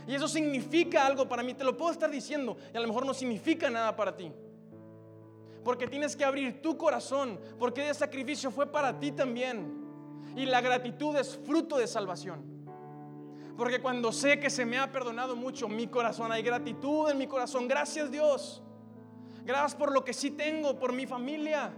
Y 0.07 0.15
eso 0.15 0.29
significa 0.29 1.05
algo 1.05 1.29
para 1.29 1.43
mí. 1.43 1.55
Te 1.55 1.65
lo 1.65 1.77
puedo 1.77 1.91
estar 1.91 2.11
diciendo 2.11 2.57
y 2.73 2.77
a 2.77 2.81
lo 2.81 2.87
mejor 2.87 3.05
no 3.05 3.13
significa 3.13 3.69
nada 3.69 3.97
para 3.97 4.17
ti. 4.17 4.31
Porque 5.65 5.89
tienes 5.89 6.15
que 6.15 6.25
abrir 6.25 6.63
tu 6.63 6.79
corazón, 6.79 7.41
porque 7.59 7.83
ese 7.83 7.99
sacrificio 7.99 8.53
fue 8.53 8.71
para 8.71 8.97
ti 9.01 9.11
también. 9.11 9.86
Y 10.37 10.47
la 10.47 10.61
gratitud 10.61 11.17
es 11.17 11.37
fruto 11.37 11.79
de 11.79 11.87
salvación. 11.87 12.45
Porque 13.57 13.81
cuando 13.81 14.13
sé 14.13 14.39
que 14.39 14.51
se 14.51 14.67
me 14.67 14.79
ha 14.79 14.93
perdonado 14.93 15.35
mucho, 15.35 15.67
mi 15.67 15.87
corazón, 15.87 16.31
hay 16.31 16.43
gratitud 16.43 17.11
en 17.11 17.17
mi 17.17 17.27
corazón. 17.27 17.67
Gracias 17.67 18.11
Dios. 18.11 18.63
Gracias 19.45 19.75
por 19.75 19.93
lo 19.93 20.05
que 20.05 20.13
sí 20.13 20.31
tengo, 20.31 20.79
por 20.79 20.93
mi 20.93 21.07
familia. 21.07 21.73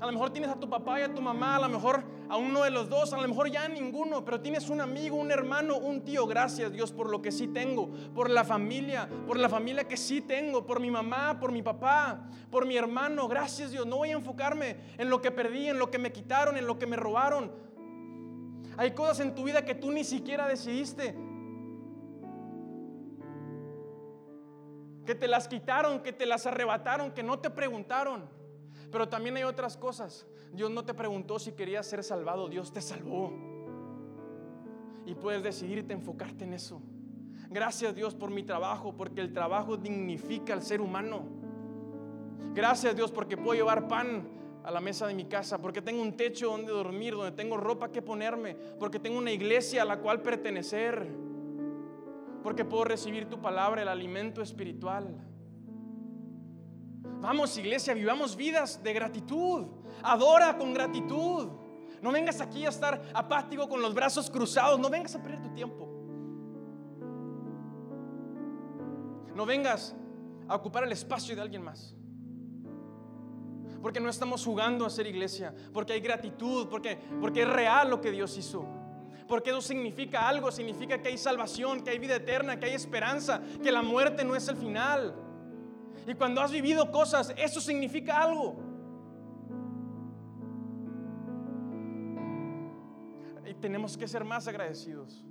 A 0.00 0.06
lo 0.06 0.12
mejor 0.12 0.30
tienes 0.30 0.50
a 0.50 0.60
tu 0.60 0.70
papá 0.70 1.00
y 1.00 1.02
a 1.02 1.12
tu 1.12 1.20
mamá, 1.20 1.56
a 1.56 1.60
lo 1.60 1.68
mejor 1.68 2.04
a 2.28 2.36
uno 2.36 2.64
de 2.64 2.70
los 2.70 2.88
dos, 2.88 3.12
a 3.12 3.20
lo 3.20 3.28
mejor 3.28 3.50
ya 3.50 3.64
a 3.64 3.68
ninguno, 3.68 4.24
pero 4.24 4.40
tienes 4.40 4.68
un 4.68 4.80
amigo, 4.80 5.16
un 5.16 5.30
hermano, 5.30 5.76
un 5.76 6.02
tío. 6.02 6.26
Gracias 6.26 6.72
Dios 6.72 6.92
por 6.92 7.08
lo 7.08 7.22
que 7.22 7.30
sí 7.30 7.48
tengo, 7.48 7.88
por 8.14 8.30
la 8.30 8.44
familia, 8.44 9.08
por 9.26 9.38
la 9.38 9.48
familia 9.48 9.84
que 9.84 9.96
sí 9.96 10.20
tengo, 10.20 10.66
por 10.66 10.80
mi 10.80 10.90
mamá, 10.90 11.38
por 11.38 11.52
mi 11.52 11.62
papá, 11.62 12.28
por 12.50 12.66
mi 12.66 12.76
hermano. 12.76 13.28
Gracias 13.28 13.70
Dios. 13.70 13.86
No 13.86 13.98
voy 13.98 14.10
a 14.10 14.14
enfocarme 14.14 14.76
en 14.98 15.08
lo 15.10 15.20
que 15.20 15.30
perdí, 15.30 15.68
en 15.68 15.78
lo 15.78 15.90
que 15.90 15.98
me 15.98 16.12
quitaron, 16.12 16.56
en 16.56 16.66
lo 16.66 16.78
que 16.78 16.86
me 16.86 16.96
robaron. 16.96 17.52
Hay 18.76 18.90
cosas 18.92 19.20
en 19.20 19.34
tu 19.34 19.44
vida 19.44 19.64
que 19.64 19.74
tú 19.74 19.90
ni 19.90 20.04
siquiera 20.04 20.48
decidiste. 20.48 21.16
Que 25.06 25.14
te 25.14 25.28
las 25.28 25.46
quitaron, 25.46 26.02
que 26.02 26.12
te 26.12 26.26
las 26.26 26.46
arrebataron, 26.46 27.12
que 27.12 27.22
no 27.22 27.38
te 27.38 27.50
preguntaron. 27.50 28.35
Pero 28.96 29.10
también 29.10 29.36
hay 29.36 29.42
otras 29.42 29.76
cosas. 29.76 30.26
Dios 30.54 30.70
no 30.70 30.82
te 30.82 30.94
preguntó 30.94 31.38
si 31.38 31.52
querías 31.52 31.86
ser 31.86 32.02
salvado, 32.02 32.48
Dios 32.48 32.72
te 32.72 32.80
salvó. 32.80 33.30
Y 35.04 35.14
puedes 35.14 35.42
decidirte 35.42 35.92
enfocarte 35.92 36.44
en 36.44 36.54
eso. 36.54 36.80
Gracias 37.50 37.94
Dios 37.94 38.14
por 38.14 38.30
mi 38.30 38.42
trabajo, 38.42 38.96
porque 38.96 39.20
el 39.20 39.34
trabajo 39.34 39.76
dignifica 39.76 40.54
al 40.54 40.62
ser 40.62 40.80
humano. 40.80 41.26
Gracias 42.54 42.96
Dios 42.96 43.12
porque 43.12 43.36
puedo 43.36 43.52
llevar 43.52 43.86
pan 43.86 44.30
a 44.64 44.70
la 44.70 44.80
mesa 44.80 45.06
de 45.06 45.12
mi 45.12 45.26
casa, 45.26 45.58
porque 45.58 45.82
tengo 45.82 46.00
un 46.00 46.16
techo 46.16 46.48
donde 46.48 46.72
dormir, 46.72 47.12
donde 47.12 47.32
tengo 47.32 47.58
ropa 47.58 47.92
que 47.92 48.00
ponerme, 48.00 48.54
porque 48.80 48.98
tengo 48.98 49.18
una 49.18 49.30
iglesia 49.30 49.82
a 49.82 49.84
la 49.84 49.98
cual 49.98 50.22
pertenecer, 50.22 51.06
porque 52.42 52.64
puedo 52.64 52.84
recibir 52.84 53.28
tu 53.28 53.42
palabra, 53.42 53.82
el 53.82 53.88
alimento 53.88 54.40
espiritual. 54.40 55.35
Vamos 57.20 57.56
iglesia, 57.56 57.94
vivamos 57.94 58.36
vidas 58.36 58.82
de 58.82 58.92
gratitud. 58.92 59.66
Adora 60.02 60.56
con 60.56 60.72
gratitud. 60.72 61.48
No 62.02 62.12
vengas 62.12 62.40
aquí 62.40 62.64
a 62.66 62.68
estar 62.68 63.02
apático 63.14 63.68
con 63.68 63.82
los 63.82 63.94
brazos 63.94 64.30
cruzados. 64.30 64.78
No 64.78 64.90
vengas 64.90 65.14
a 65.14 65.22
perder 65.22 65.42
tu 65.42 65.48
tiempo. 65.50 65.88
No 69.34 69.44
vengas 69.44 69.94
a 70.48 70.54
ocupar 70.54 70.84
el 70.84 70.92
espacio 70.92 71.34
de 71.34 71.42
alguien 71.42 71.62
más. 71.64 71.94
Porque 73.82 74.00
no 74.00 74.08
estamos 74.08 74.44
jugando 74.44 74.86
a 74.86 74.90
ser 74.90 75.06
iglesia. 75.06 75.54
Porque 75.72 75.94
hay 75.94 76.00
gratitud. 76.00 76.68
Porque, 76.68 76.98
porque 77.20 77.42
es 77.42 77.48
real 77.48 77.90
lo 77.90 78.00
que 78.00 78.10
Dios 78.10 78.36
hizo. 78.36 78.66
Porque 79.26 79.50
eso 79.50 79.60
significa 79.60 80.28
algo. 80.28 80.52
Significa 80.52 81.02
que 81.02 81.08
hay 81.08 81.18
salvación, 81.18 81.82
que 81.82 81.90
hay 81.90 81.98
vida 81.98 82.16
eterna, 82.16 82.58
que 82.60 82.66
hay 82.66 82.74
esperanza. 82.74 83.40
Que 83.62 83.72
la 83.72 83.82
muerte 83.82 84.24
no 84.24 84.36
es 84.36 84.46
el 84.48 84.56
final. 84.56 85.25
Y 86.06 86.14
cuando 86.14 86.40
has 86.40 86.52
vivido 86.52 86.92
cosas, 86.92 87.34
eso 87.36 87.60
significa 87.60 88.22
algo. 88.22 88.54
Y 93.44 93.54
tenemos 93.54 93.96
que 93.96 94.06
ser 94.06 94.24
más 94.24 94.46
agradecidos. 94.46 95.24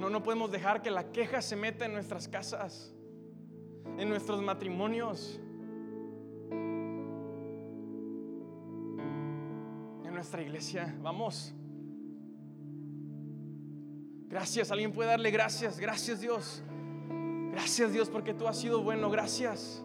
No, 0.00 0.10
no 0.10 0.20
podemos 0.24 0.50
dejar 0.50 0.82
que 0.82 0.90
la 0.90 1.12
queja 1.12 1.40
se 1.40 1.54
meta 1.54 1.86
en 1.86 1.92
nuestras 1.92 2.26
casas, 2.26 2.92
en 3.98 4.08
nuestros 4.08 4.42
matrimonios, 4.42 5.40
en 10.04 10.12
nuestra 10.12 10.42
iglesia. 10.42 10.92
Vamos. 11.00 11.54
Gracias, 14.32 14.70
alguien 14.70 14.92
puede 14.92 15.10
darle 15.10 15.30
gracias, 15.30 15.78
gracias 15.78 16.22
Dios. 16.22 16.62
Gracias 17.50 17.92
Dios 17.92 18.08
porque 18.08 18.32
tú 18.32 18.48
has 18.48 18.58
sido 18.58 18.82
bueno, 18.82 19.10
gracias. 19.10 19.84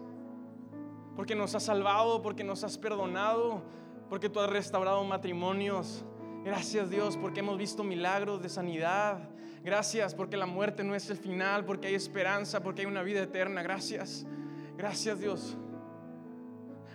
Porque 1.14 1.34
nos 1.34 1.54
has 1.54 1.64
salvado, 1.64 2.22
porque 2.22 2.44
nos 2.44 2.64
has 2.64 2.78
perdonado, 2.78 3.62
porque 4.08 4.30
tú 4.30 4.40
has 4.40 4.48
restaurado 4.48 5.04
matrimonios. 5.04 6.02
Gracias 6.46 6.88
Dios 6.88 7.18
porque 7.18 7.40
hemos 7.40 7.58
visto 7.58 7.84
milagros 7.84 8.40
de 8.40 8.48
sanidad. 8.48 9.28
Gracias 9.62 10.14
porque 10.14 10.38
la 10.38 10.46
muerte 10.46 10.82
no 10.82 10.94
es 10.94 11.10
el 11.10 11.18
final, 11.18 11.66
porque 11.66 11.88
hay 11.88 11.94
esperanza, 11.94 12.62
porque 12.62 12.80
hay 12.80 12.86
una 12.86 13.02
vida 13.02 13.20
eterna. 13.22 13.62
Gracias. 13.62 14.26
Gracias 14.78 15.20
Dios. 15.20 15.58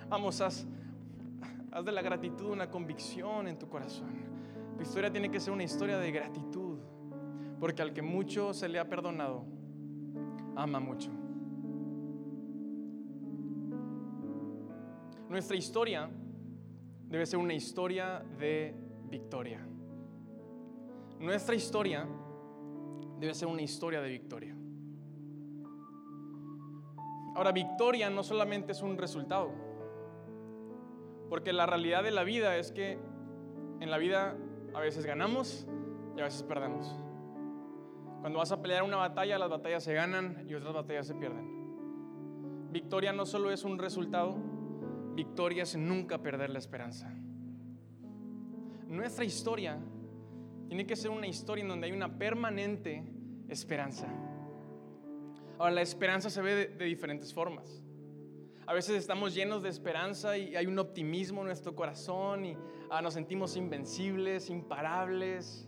Vamos, 0.10 0.42
haz, 0.42 0.66
haz 1.72 1.86
de 1.86 1.92
la 1.92 2.02
gratitud 2.02 2.50
una 2.50 2.72
convicción 2.72 3.48
en 3.48 3.60
tu 3.60 3.70
corazón. 3.70 4.10
Tu 4.76 4.82
historia 4.82 5.12
tiene 5.12 5.30
que 5.30 5.40
ser 5.40 5.54
una 5.54 5.64
historia 5.64 6.00
de 6.00 6.12
gratitud. 6.12 6.63
Porque 7.64 7.82
al 7.82 7.94
que 7.94 8.02
mucho 8.02 8.54
se 8.54 8.68
le 8.68 8.78
ha 8.78 8.90
perdonado, 8.90 9.46
ama 10.54 10.82
mucho. 10.82 11.10
Nuestra 15.30 15.56
historia 15.56 16.10
debe 17.08 17.26
ser 17.26 17.40
una 17.40 17.54
historia 17.54 18.22
de 18.38 18.76
victoria. 19.10 19.66
Nuestra 21.22 21.56
historia 21.56 22.06
debe 23.22 23.34
ser 23.34 23.48
una 23.48 23.62
historia 23.62 24.02
de 24.02 24.10
victoria. 24.10 24.54
Ahora, 27.34 27.54
victoria 27.54 28.10
no 28.10 28.24
solamente 28.24 28.74
es 28.74 28.82
un 28.82 28.98
resultado, 28.98 29.54
porque 31.30 31.54
la 31.54 31.66
realidad 31.66 32.04
de 32.04 32.12
la 32.12 32.26
vida 32.26 32.58
es 32.58 32.74
que 32.74 33.00
en 33.80 33.90
la 33.90 33.98
vida 33.98 34.36
a 34.74 34.82
veces 34.82 35.06
ganamos 35.06 35.66
y 36.18 36.20
a 36.20 36.26
veces 36.26 36.44
perdemos. 36.44 37.03
Cuando 38.24 38.40
vas 38.40 38.54
a 38.54 38.62
pelear 38.62 38.84
una 38.84 38.96
batalla, 38.96 39.38
las 39.38 39.50
batallas 39.50 39.84
se 39.84 39.94
ganan 39.94 40.46
y 40.48 40.54
otras 40.54 40.74
batallas 40.74 41.06
se 41.06 41.14
pierden. 41.14 42.72
Victoria 42.72 43.12
no 43.12 43.26
solo 43.26 43.52
es 43.52 43.66
un 43.66 43.78
resultado, 43.78 44.38
victoria 45.14 45.64
es 45.64 45.76
nunca 45.76 46.20
perder 46.20 46.50
la 46.50 46.60
esperanza. 46.60 47.14
Nuestra 48.88 49.26
historia 49.26 49.78
tiene 50.70 50.88
que 50.88 50.96
ser 50.96 51.12
una 51.12 51.28
historia 51.28 51.64
en 51.64 51.68
donde 51.68 51.88
hay 51.88 51.92
una 51.92 52.18
permanente 52.18 53.04
esperanza. 53.50 54.08
Ahora, 55.60 55.72
la 55.72 55.82
esperanza 55.82 56.30
se 56.30 56.42
ve 56.42 56.68
de, 56.68 56.86
diferentes 56.86 57.34
formas. 57.34 57.84
A 58.66 58.74
veces 58.74 58.96
estamos 58.96 59.36
llenos 59.36 59.64
de 59.64 59.68
esperanza 59.68 60.38
y 60.38 60.56
hay 60.56 60.66
un 60.66 60.80
optimismo 60.80 61.42
en 61.42 61.48
nuestro 61.48 61.76
corazón 61.76 62.46
y 62.46 62.58
ah, 62.90 63.02
nos 63.02 63.16
sentimos 63.16 63.58
invencibles, 63.58 64.50
imparables. 64.50 65.68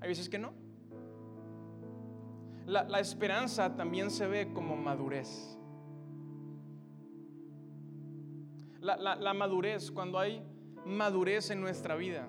Hay 0.00 0.06
veces 0.06 0.28
que 0.28 0.38
no. 0.38 0.69
La, 2.70 3.00
esperanza 3.00 3.74
también 3.74 4.10
se 4.10 4.28
ve 4.28 4.52
como 4.52 4.76
madurez. 4.76 5.58
la 8.80 9.34
madurez, 9.34 9.90
cuando 9.90 10.18
hay 10.18 10.42
madurez 10.86 11.50
en 11.50 11.60
nuestra 11.60 11.96
vida, 11.96 12.28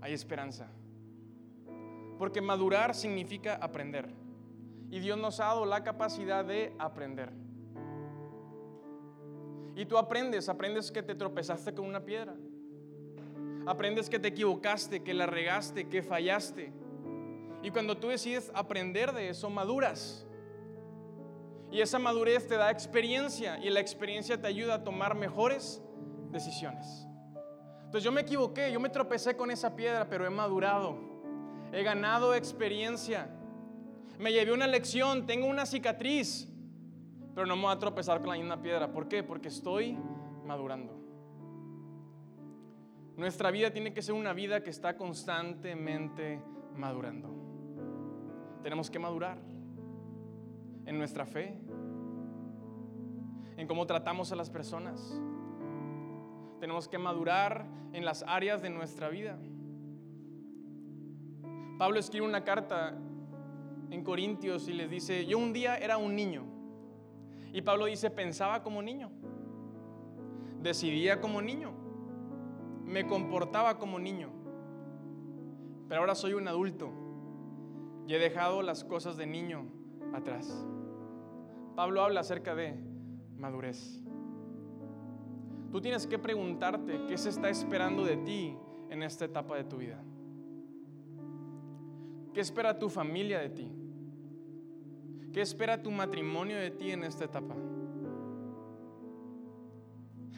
hay 0.00 0.12
esperanza. 0.12 0.70
Porque 2.18 2.40
madurar 2.40 2.94
significa 2.94 3.54
aprender. 3.54 4.08
Y 4.90 5.00
Dios 5.00 5.18
nos 5.18 5.40
ha 5.40 5.46
dado 5.46 5.64
la 5.64 5.82
capacidad 5.82 6.44
de 6.44 6.74
aprender. 6.78 7.32
Y 9.74 9.86
tú 9.86 9.98
aprendes, 9.98 10.48
aprendes 10.48 10.92
que 10.92 11.02
te 11.02 11.14
tropezaste 11.14 11.74
con 11.74 11.86
una 11.86 12.04
piedra. 12.04 12.36
Aprendes 13.66 14.10
que 14.10 14.18
te 14.18 14.28
equivocaste, 14.28 15.02
que 15.02 15.14
la 15.14 15.26
regaste, 15.26 15.88
que 15.88 16.02
fallaste. 16.02 16.72
Y 17.62 17.70
cuando 17.70 17.96
tú 17.96 18.08
decides 18.08 18.50
aprender 18.54 19.12
de 19.12 19.28
eso, 19.28 19.48
maduras. 19.48 20.26
Y 21.70 21.80
esa 21.80 21.98
madurez 21.98 22.46
te 22.46 22.56
da 22.56 22.70
experiencia 22.70 23.58
y 23.58 23.70
la 23.70 23.80
experiencia 23.80 24.40
te 24.40 24.46
ayuda 24.46 24.74
a 24.74 24.84
tomar 24.84 25.14
mejores 25.14 25.82
decisiones. 26.30 27.06
Entonces 27.84 28.04
yo 28.04 28.12
me 28.12 28.22
equivoqué, 28.22 28.72
yo 28.72 28.80
me 28.80 28.88
tropecé 28.88 29.36
con 29.36 29.50
esa 29.50 29.76
piedra, 29.76 30.08
pero 30.08 30.26
he 30.26 30.30
madurado. 30.30 30.98
He 31.72 31.82
ganado 31.82 32.34
experiencia. 32.34 33.28
Me 34.18 34.32
llevé 34.32 34.52
una 34.52 34.66
lección, 34.66 35.26
tengo 35.26 35.46
una 35.46 35.64
cicatriz, 35.64 36.48
pero 37.34 37.46
no 37.46 37.56
me 37.56 37.62
voy 37.62 37.72
a 37.72 37.78
tropezar 37.78 38.20
con 38.20 38.30
la 38.30 38.36
misma 38.36 38.60
piedra. 38.60 38.92
¿Por 38.92 39.08
qué? 39.08 39.22
Porque 39.22 39.48
estoy 39.48 39.98
madurando. 40.44 40.98
Nuestra 43.16 43.50
vida 43.50 43.70
tiene 43.70 43.92
que 43.92 44.02
ser 44.02 44.14
una 44.14 44.32
vida 44.32 44.62
que 44.62 44.70
está 44.70 44.96
constantemente 44.96 46.42
madurando. 46.74 47.41
Tenemos 48.62 48.90
que 48.90 48.98
madurar 48.98 49.38
en 50.86 50.98
nuestra 50.98 51.26
fe, 51.26 51.58
en 53.56 53.66
cómo 53.66 53.86
tratamos 53.86 54.30
a 54.30 54.36
las 54.36 54.50
personas. 54.50 55.20
Tenemos 56.60 56.86
que 56.86 56.98
madurar 56.98 57.66
en 57.92 58.04
las 58.04 58.22
áreas 58.22 58.62
de 58.62 58.70
nuestra 58.70 59.08
vida. 59.08 59.36
Pablo 61.76 61.98
escribe 61.98 62.24
una 62.24 62.44
carta 62.44 62.96
en 63.90 64.04
Corintios 64.04 64.68
y 64.68 64.72
les 64.72 64.88
dice, 64.88 65.26
yo 65.26 65.38
un 65.38 65.52
día 65.52 65.76
era 65.76 65.96
un 65.96 66.14
niño. 66.14 66.44
Y 67.52 67.62
Pablo 67.62 67.86
dice, 67.86 68.10
pensaba 68.10 68.62
como 68.62 68.80
niño, 68.80 69.10
decidía 70.62 71.20
como 71.20 71.42
niño, 71.42 71.72
me 72.84 73.06
comportaba 73.06 73.78
como 73.78 73.98
niño, 73.98 74.30
pero 75.88 76.00
ahora 76.00 76.14
soy 76.14 76.34
un 76.34 76.46
adulto 76.46 77.01
y 78.06 78.14
he 78.14 78.18
dejado 78.18 78.62
las 78.62 78.84
cosas 78.84 79.16
de 79.16 79.26
niño 79.26 79.64
atrás. 80.12 80.64
Pablo 81.74 82.02
habla 82.02 82.20
acerca 82.20 82.54
de 82.54 82.74
madurez. 83.38 84.00
Tú 85.70 85.80
tienes 85.80 86.06
que 86.06 86.18
preguntarte 86.18 87.06
qué 87.08 87.16
se 87.16 87.30
está 87.30 87.48
esperando 87.48 88.04
de 88.04 88.18
ti 88.18 88.56
en 88.90 89.02
esta 89.02 89.24
etapa 89.24 89.56
de 89.56 89.64
tu 89.64 89.78
vida. 89.78 90.02
¿Qué 92.34 92.40
espera 92.40 92.78
tu 92.78 92.88
familia 92.88 93.40
de 93.40 93.50
ti? 93.50 93.72
¿Qué 95.32 95.40
espera 95.40 95.82
tu 95.82 95.90
matrimonio 95.90 96.58
de 96.58 96.70
ti 96.70 96.90
en 96.90 97.04
esta 97.04 97.24
etapa? 97.24 97.54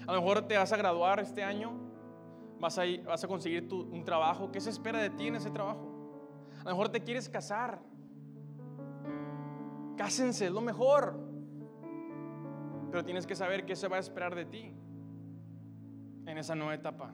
A 0.06 0.12
lo 0.12 0.20
mejor 0.20 0.42
te 0.46 0.56
vas 0.56 0.72
a 0.72 0.76
graduar 0.76 1.18
este 1.18 1.42
año, 1.42 1.72
vas 2.60 2.78
a, 2.78 2.82
vas 3.04 3.24
a 3.24 3.28
conseguir 3.28 3.68
un 3.72 4.04
trabajo. 4.04 4.52
¿Qué 4.52 4.60
se 4.60 4.70
espera 4.70 5.00
de 5.00 5.10
ti 5.10 5.26
en 5.26 5.36
ese 5.36 5.50
trabajo? 5.50 5.93
A 6.64 6.70
lo 6.70 6.76
mejor 6.76 6.88
te 6.88 7.02
quieres 7.02 7.28
casar. 7.28 7.78
Cásense, 9.98 10.46
es 10.46 10.52
lo 10.52 10.62
mejor. 10.62 11.20
Pero 12.90 13.04
tienes 13.04 13.26
que 13.26 13.34
saber 13.34 13.66
qué 13.66 13.76
se 13.76 13.86
va 13.86 13.96
a 13.96 14.00
esperar 14.00 14.34
de 14.34 14.46
ti 14.46 14.74
en 16.26 16.38
esa 16.38 16.54
nueva 16.54 16.74
etapa. 16.74 17.12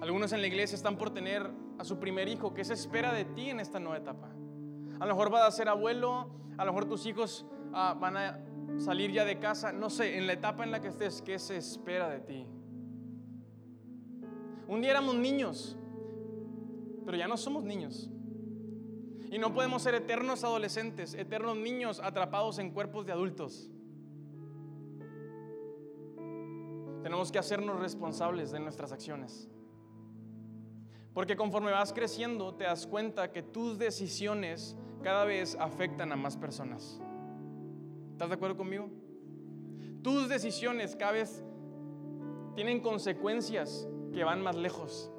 Algunos 0.00 0.32
en 0.32 0.40
la 0.40 0.46
iglesia 0.46 0.76
están 0.76 0.96
por 0.96 1.10
tener 1.10 1.50
a 1.78 1.84
su 1.84 1.98
primer 1.98 2.28
hijo. 2.28 2.54
¿Qué 2.54 2.64
se 2.64 2.74
espera 2.74 3.12
de 3.12 3.24
ti 3.24 3.50
en 3.50 3.58
esta 3.58 3.80
nueva 3.80 3.98
etapa? 3.98 4.28
A 5.00 5.06
lo 5.06 5.14
mejor 5.14 5.30
vas 5.30 5.42
a 5.42 5.50
ser 5.50 5.68
abuelo, 5.68 6.30
a 6.56 6.64
lo 6.64 6.72
mejor 6.72 6.88
tus 6.88 7.06
hijos 7.06 7.44
ah, 7.72 7.96
van 7.98 8.16
a 8.16 8.38
salir 8.78 9.10
ya 9.10 9.24
de 9.24 9.40
casa. 9.40 9.72
No 9.72 9.90
sé, 9.90 10.16
en 10.16 10.28
la 10.28 10.34
etapa 10.34 10.62
en 10.62 10.70
la 10.70 10.80
que 10.80 10.88
estés, 10.88 11.22
¿qué 11.22 11.40
se 11.40 11.56
espera 11.56 12.08
de 12.08 12.20
ti? 12.20 12.46
Un 14.68 14.80
día 14.80 14.92
éramos 14.92 15.16
niños, 15.16 15.76
pero 17.04 17.16
ya 17.16 17.26
no 17.26 17.36
somos 17.36 17.64
niños. 17.64 18.10
Y 19.30 19.38
no 19.38 19.52
podemos 19.52 19.82
ser 19.82 19.94
eternos 19.94 20.44
adolescentes, 20.44 21.14
eternos 21.14 21.56
niños 21.56 22.00
atrapados 22.00 22.58
en 22.58 22.70
cuerpos 22.70 23.06
de 23.06 23.12
adultos. 23.12 23.70
Tenemos 27.02 27.30
que 27.30 27.38
hacernos 27.38 27.80
responsables 27.80 28.50
de 28.50 28.60
nuestras 28.60 28.92
acciones. 28.92 29.48
Porque 31.14 31.36
conforme 31.36 31.70
vas 31.70 31.92
creciendo, 31.92 32.54
te 32.54 32.64
das 32.64 32.86
cuenta 32.86 33.32
que 33.32 33.42
tus 33.42 33.78
decisiones 33.78 34.76
cada 35.02 35.24
vez 35.24 35.56
afectan 35.58 36.12
a 36.12 36.16
más 36.16 36.36
personas. 36.36 37.00
¿Estás 38.12 38.28
de 38.28 38.34
acuerdo 38.34 38.56
conmigo? 38.56 38.90
Tus 40.02 40.28
decisiones 40.28 40.96
cada 40.96 41.12
vez 41.12 41.44
tienen 42.54 42.80
consecuencias 42.80 43.88
que 44.12 44.24
van 44.24 44.42
más 44.42 44.56
lejos. 44.56 45.12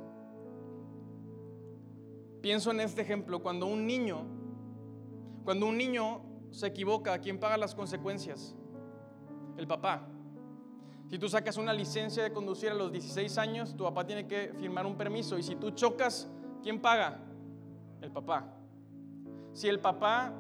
Pienso 2.42 2.72
en 2.72 2.82
este 2.82 3.02
ejemplo, 3.02 3.42
cuando 3.42 3.66
un 3.66 3.88
niño, 3.88 4.26
cuando 5.44 5.66
un 5.66 5.78
niño 5.78 6.22
se 6.52 6.68
equivoca, 6.68 7.20
¿quién 7.20 7.40
paga 7.40 7.58
las 7.58 7.74
consecuencias? 7.74 8.56
El 9.58 9.68
papá. 9.68 10.08
Si 11.10 11.18
tú 11.18 11.30
sacas 11.30 11.58
una 11.58 11.74
licencia 11.74 12.22
de 12.22 12.34
conducir 12.34 12.70
a 12.70 12.74
los 12.74 12.92
16 12.92 13.38
años, 13.38 13.76
tu 13.76 13.86
papá 13.86 14.06
tiene 14.06 14.28
que 14.28 14.54
firmar 14.60 14.86
un 14.86 14.98
permiso 14.98 15.38
y 15.38 15.44
si 15.44 15.56
tú 15.56 15.72
chocas, 15.72 16.30
¿quién 16.62 16.82
paga? 16.82 17.20
El 18.02 18.12
papá. 18.12 18.54
Si 19.54 19.68
el 19.68 19.80
papá 19.80 20.34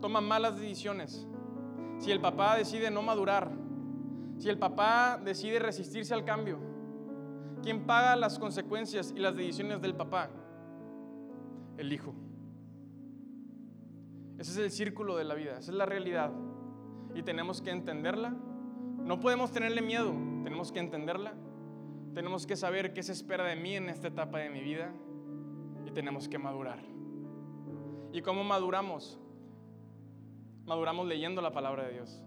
toma 0.00 0.20
malas 0.20 0.58
decisiones, 0.58 1.26
si 1.98 2.10
el 2.10 2.20
papá 2.20 2.56
decide 2.56 2.90
no 2.90 3.02
madurar, 3.02 3.52
si 4.38 4.48
el 4.48 4.58
papá 4.58 5.20
decide 5.22 5.58
resistirse 5.58 6.14
al 6.14 6.24
cambio, 6.24 6.58
¿quién 7.62 7.86
paga 7.86 8.16
las 8.16 8.38
consecuencias 8.38 9.12
y 9.14 9.20
las 9.20 9.36
decisiones 9.36 9.82
del 9.82 9.94
papá? 9.94 10.30
El 11.78 11.92
hijo. 11.92 12.14
Ese 14.38 14.52
es 14.52 14.56
el 14.56 14.70
círculo 14.70 15.16
de 15.16 15.24
la 15.24 15.34
vida, 15.34 15.58
esa 15.58 15.70
es 15.70 15.76
la 15.76 15.86
realidad. 15.86 16.32
Y 17.14 17.22
tenemos 17.22 17.60
que 17.60 17.70
entenderla. 17.70 18.30
No 18.30 19.20
podemos 19.20 19.50
tenerle 19.50 19.82
miedo, 19.82 20.12
tenemos 20.44 20.72
que 20.72 20.78
entenderla. 20.78 21.34
Tenemos 22.14 22.46
que 22.46 22.56
saber 22.56 22.92
qué 22.92 23.02
se 23.02 23.12
espera 23.12 23.44
de 23.44 23.56
mí 23.56 23.76
en 23.76 23.88
esta 23.88 24.08
etapa 24.08 24.38
de 24.38 24.50
mi 24.50 24.60
vida 24.60 24.92
y 25.86 25.90
tenemos 25.92 26.28
que 26.28 26.38
madurar. 26.38 26.80
¿Y 28.12 28.22
cómo 28.22 28.42
maduramos? 28.42 29.18
Maduramos 30.64 31.06
leyendo 31.06 31.40
la 31.40 31.52
palabra 31.52 31.84
de 31.84 31.92
Dios. 31.92 32.22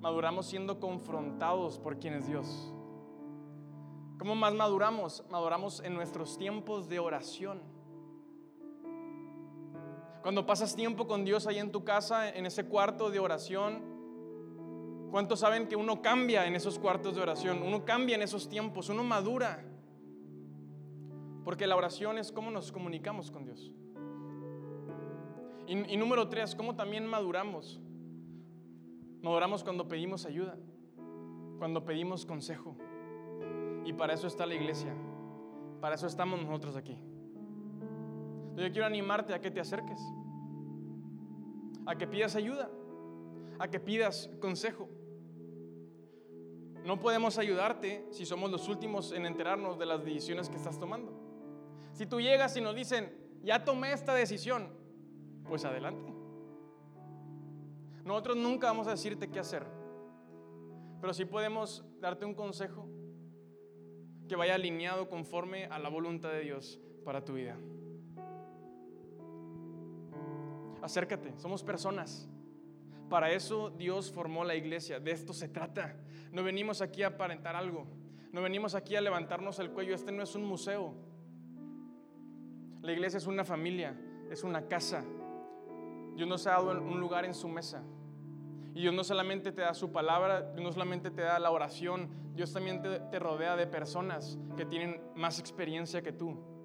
Maduramos 0.00 0.46
siendo 0.46 0.78
confrontados 0.78 1.78
por 1.78 1.98
quien 1.98 2.14
es 2.14 2.28
Dios. 2.28 2.72
¿Cómo 4.18 4.34
más 4.34 4.54
maduramos? 4.54 5.24
Maduramos 5.30 5.80
en 5.80 5.94
nuestros 5.94 6.38
tiempos 6.38 6.88
de 6.88 6.98
oración. 6.98 7.60
Cuando 10.26 10.44
pasas 10.44 10.74
tiempo 10.74 11.06
con 11.06 11.24
Dios 11.24 11.46
ahí 11.46 11.58
en 11.60 11.70
tu 11.70 11.84
casa, 11.84 12.28
en 12.28 12.46
ese 12.46 12.64
cuarto 12.64 13.10
de 13.12 13.20
oración, 13.20 13.80
¿cuántos 15.12 15.38
saben 15.38 15.68
que 15.68 15.76
uno 15.76 16.02
cambia 16.02 16.46
en 16.46 16.56
esos 16.56 16.80
cuartos 16.80 17.14
de 17.14 17.22
oración? 17.22 17.62
Uno 17.62 17.84
cambia 17.84 18.16
en 18.16 18.22
esos 18.22 18.48
tiempos, 18.48 18.88
uno 18.88 19.04
madura. 19.04 19.64
Porque 21.44 21.68
la 21.68 21.76
oración 21.76 22.18
es 22.18 22.32
cómo 22.32 22.50
nos 22.50 22.72
comunicamos 22.72 23.30
con 23.30 23.44
Dios. 23.44 23.72
Y, 25.68 25.96
número 25.96 26.28
tres, 26.28 26.56
¿cómo 26.56 26.74
también 26.74 27.06
maduramos? 27.06 27.80
Maduramos 29.22 29.62
cuando 29.62 29.86
pedimos 29.86 30.26
ayuda, 30.26 30.58
cuando 31.58 31.84
pedimos 31.84 32.26
consejo. 32.26 32.76
Y 33.84 33.92
para 33.92 34.14
eso 34.14 34.26
está 34.26 34.44
la 34.44 34.56
iglesia, 34.56 34.92
para 35.80 35.94
eso 35.94 36.08
estamos 36.08 36.42
nosotros 36.42 36.74
aquí. 36.74 36.98
Yo 38.62 38.72
quiero 38.72 38.86
animarte 38.86 39.34
a 39.34 39.40
que 39.40 39.50
te 39.50 39.60
acerques, 39.60 40.00
a 41.86 41.96
que 41.96 42.06
pidas 42.06 42.36
ayuda, 42.36 42.70
a 43.58 43.68
que 43.68 43.80
pidas 43.80 44.30
consejo. 44.40 44.88
No 46.84 47.00
podemos 47.00 47.38
ayudarte 47.38 48.06
si 48.10 48.24
somos 48.24 48.50
los 48.50 48.68
últimos 48.68 49.12
en 49.12 49.26
enterarnos 49.26 49.78
de 49.78 49.86
las 49.86 50.04
decisiones 50.04 50.48
que 50.48 50.56
estás 50.56 50.78
tomando. 50.78 51.12
Si 51.92 52.06
tú 52.06 52.20
llegas 52.20 52.56
y 52.56 52.60
nos 52.60 52.74
dicen, 52.74 53.12
ya 53.42 53.64
tomé 53.64 53.92
esta 53.92 54.14
decisión, 54.14 54.68
pues 55.48 55.64
adelante. 55.64 56.12
Nosotros 58.04 58.36
nunca 58.36 58.68
vamos 58.68 58.86
a 58.86 58.92
decirte 58.92 59.28
qué 59.30 59.40
hacer, 59.40 59.66
pero 61.00 61.12
sí 61.12 61.24
podemos 61.24 61.84
darte 62.00 62.24
un 62.24 62.34
consejo 62.34 62.88
que 64.28 64.36
vaya 64.36 64.54
alineado 64.54 65.08
conforme 65.08 65.66
a 65.66 65.78
la 65.78 65.88
voluntad 65.88 66.30
de 66.30 66.40
Dios 66.40 66.80
para 67.04 67.24
tu 67.24 67.34
vida. 67.34 67.56
Acércate, 70.82 71.32
somos 71.38 71.62
personas. 71.62 72.28
Para 73.08 73.30
eso 73.30 73.70
Dios 73.70 74.10
formó 74.10 74.44
la 74.44 74.54
iglesia, 74.54 74.98
de 74.98 75.12
esto 75.12 75.32
se 75.32 75.48
trata. 75.48 75.96
No 76.32 76.42
venimos 76.42 76.82
aquí 76.82 77.02
a 77.02 77.08
aparentar 77.08 77.54
algo, 77.54 77.86
no 78.32 78.42
venimos 78.42 78.74
aquí 78.74 78.96
a 78.96 79.00
levantarnos 79.00 79.58
el 79.58 79.70
cuello, 79.70 79.94
este 79.94 80.12
no 80.12 80.22
es 80.22 80.34
un 80.34 80.44
museo. 80.44 80.94
La 82.82 82.92
iglesia 82.92 83.18
es 83.18 83.26
una 83.26 83.44
familia, 83.44 83.96
es 84.30 84.44
una 84.44 84.66
casa. 84.66 85.04
Dios 86.14 86.28
nos 86.28 86.46
ha 86.46 86.52
dado 86.52 86.70
un 86.80 87.00
lugar 87.00 87.24
en 87.24 87.34
su 87.34 87.48
mesa. 87.48 87.82
Y 88.74 88.82
Dios 88.82 88.92
no 88.92 89.04
solamente 89.04 89.52
te 89.52 89.62
da 89.62 89.72
su 89.72 89.90
palabra, 89.90 90.52
Dios 90.52 90.62
no 90.62 90.72
solamente 90.72 91.10
te 91.10 91.22
da 91.22 91.38
la 91.38 91.50
oración, 91.50 92.10
Dios 92.34 92.52
también 92.52 92.82
te, 92.82 93.00
te 93.00 93.18
rodea 93.18 93.56
de 93.56 93.66
personas 93.66 94.38
que 94.56 94.66
tienen 94.66 95.00
más 95.14 95.38
experiencia 95.38 96.02
que 96.02 96.12
tú 96.12 96.55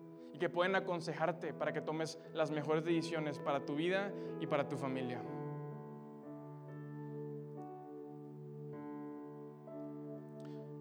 que 0.42 0.50
pueden 0.50 0.76
aconsejarte 0.76 1.54
para 1.54 1.72
que 1.72 1.82
tomes 1.82 2.20
las 2.34 2.50
mejores 2.50 2.84
decisiones 2.84 3.38
para 3.38 3.64
tu 3.64 3.76
vida 3.76 4.12
y 4.40 4.48
para 4.48 4.68
tu 4.68 4.76
familia. 4.76 5.22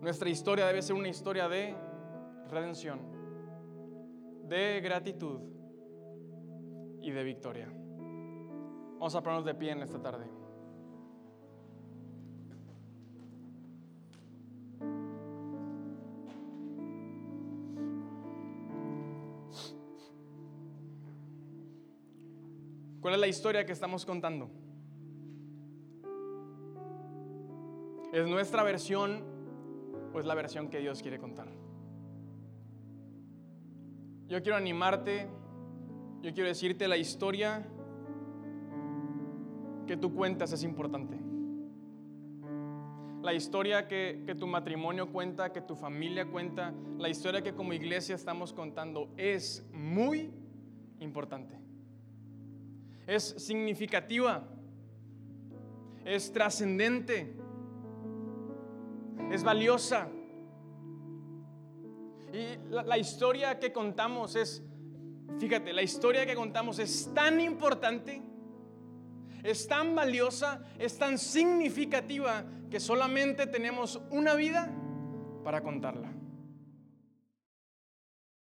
Nuestra 0.01 0.31
historia 0.31 0.67
debe 0.67 0.81
ser 0.81 0.97
una 0.97 1.09
historia 1.09 1.47
de 1.47 1.77
redención, 2.49 3.01
de 4.49 4.81
gratitud 4.81 5.43
y 7.03 7.11
de 7.11 7.23
victoria. 7.23 7.69
Vamos 8.95 9.15
a 9.15 9.21
ponernos 9.21 9.45
de 9.45 9.55
pie 9.55 9.73
en 9.73 9.83
esta 9.83 10.01
tarde. 10.01 10.40
¿Cuál 23.01 23.15
es 23.15 23.21
la 23.21 23.29
historia 23.29 23.65
que 23.65 23.73
estamos 23.73 24.05
contando? 24.05 24.51
¿Es 28.13 28.27
nuestra 28.27 28.63
versión 28.63 29.23
o 30.13 30.21
es 30.21 30.27
la 30.27 30.35
versión 30.35 30.69
que 30.69 30.81
Dios 30.81 31.01
quiere 31.01 31.19
contar? 31.19 31.49
Yo 34.29 34.43
quiero 34.43 34.57
animarte, 34.57 35.29
yo 36.21 36.35
quiero 36.35 36.49
decirte 36.49 36.87
la 36.89 36.97
historia 36.97 37.67
que 39.87 39.97
tú 39.97 40.15
cuentas 40.15 40.53
es 40.53 40.63
importante. 40.63 41.19
La 43.23 43.35
historia 43.35 43.89
que, 43.89 44.37
tu 44.39 44.47
matrimonio 44.47 45.11
cuenta, 45.11 45.53
que 45.53 45.61
tu 45.61 45.75
familia 45.75 46.27
cuenta, 46.27 46.75
la 46.99 47.09
historia 47.09 47.43
que 47.43 47.55
como 47.55 47.73
iglesia 47.73 48.15
estamos 48.15 48.53
contando 48.53 49.13
es 49.17 49.67
muy 49.73 50.31
importante. 51.01 51.70
Es 53.11 53.35
significativa, 53.39 54.47
es 56.05 56.33
trascendente, 56.33 57.35
es 59.33 59.43
valiosa. 59.43 60.09
Y 62.33 62.57
la, 62.71 62.97
historia 62.97 63.59
que 63.59 63.73
contamos 63.73 64.37
es, 64.37 64.63
fíjate, 65.41 65.73
la 65.73 65.83
historia 65.83 66.25
que 66.25 66.37
contamos 66.37 66.79
es 66.79 67.11
tan 67.13 67.41
importante 67.41 68.23
es 69.43 69.67
tan 69.67 69.95
valiosa, 69.95 70.63
es 70.79 70.99
tan 70.99 71.19
significativa 71.19 72.45
que 72.71 72.79
solamente 72.79 73.47
tenemos 73.47 74.01
una 74.11 74.35
vida 74.35 74.71
para 75.43 75.63
contarla. 75.63 76.13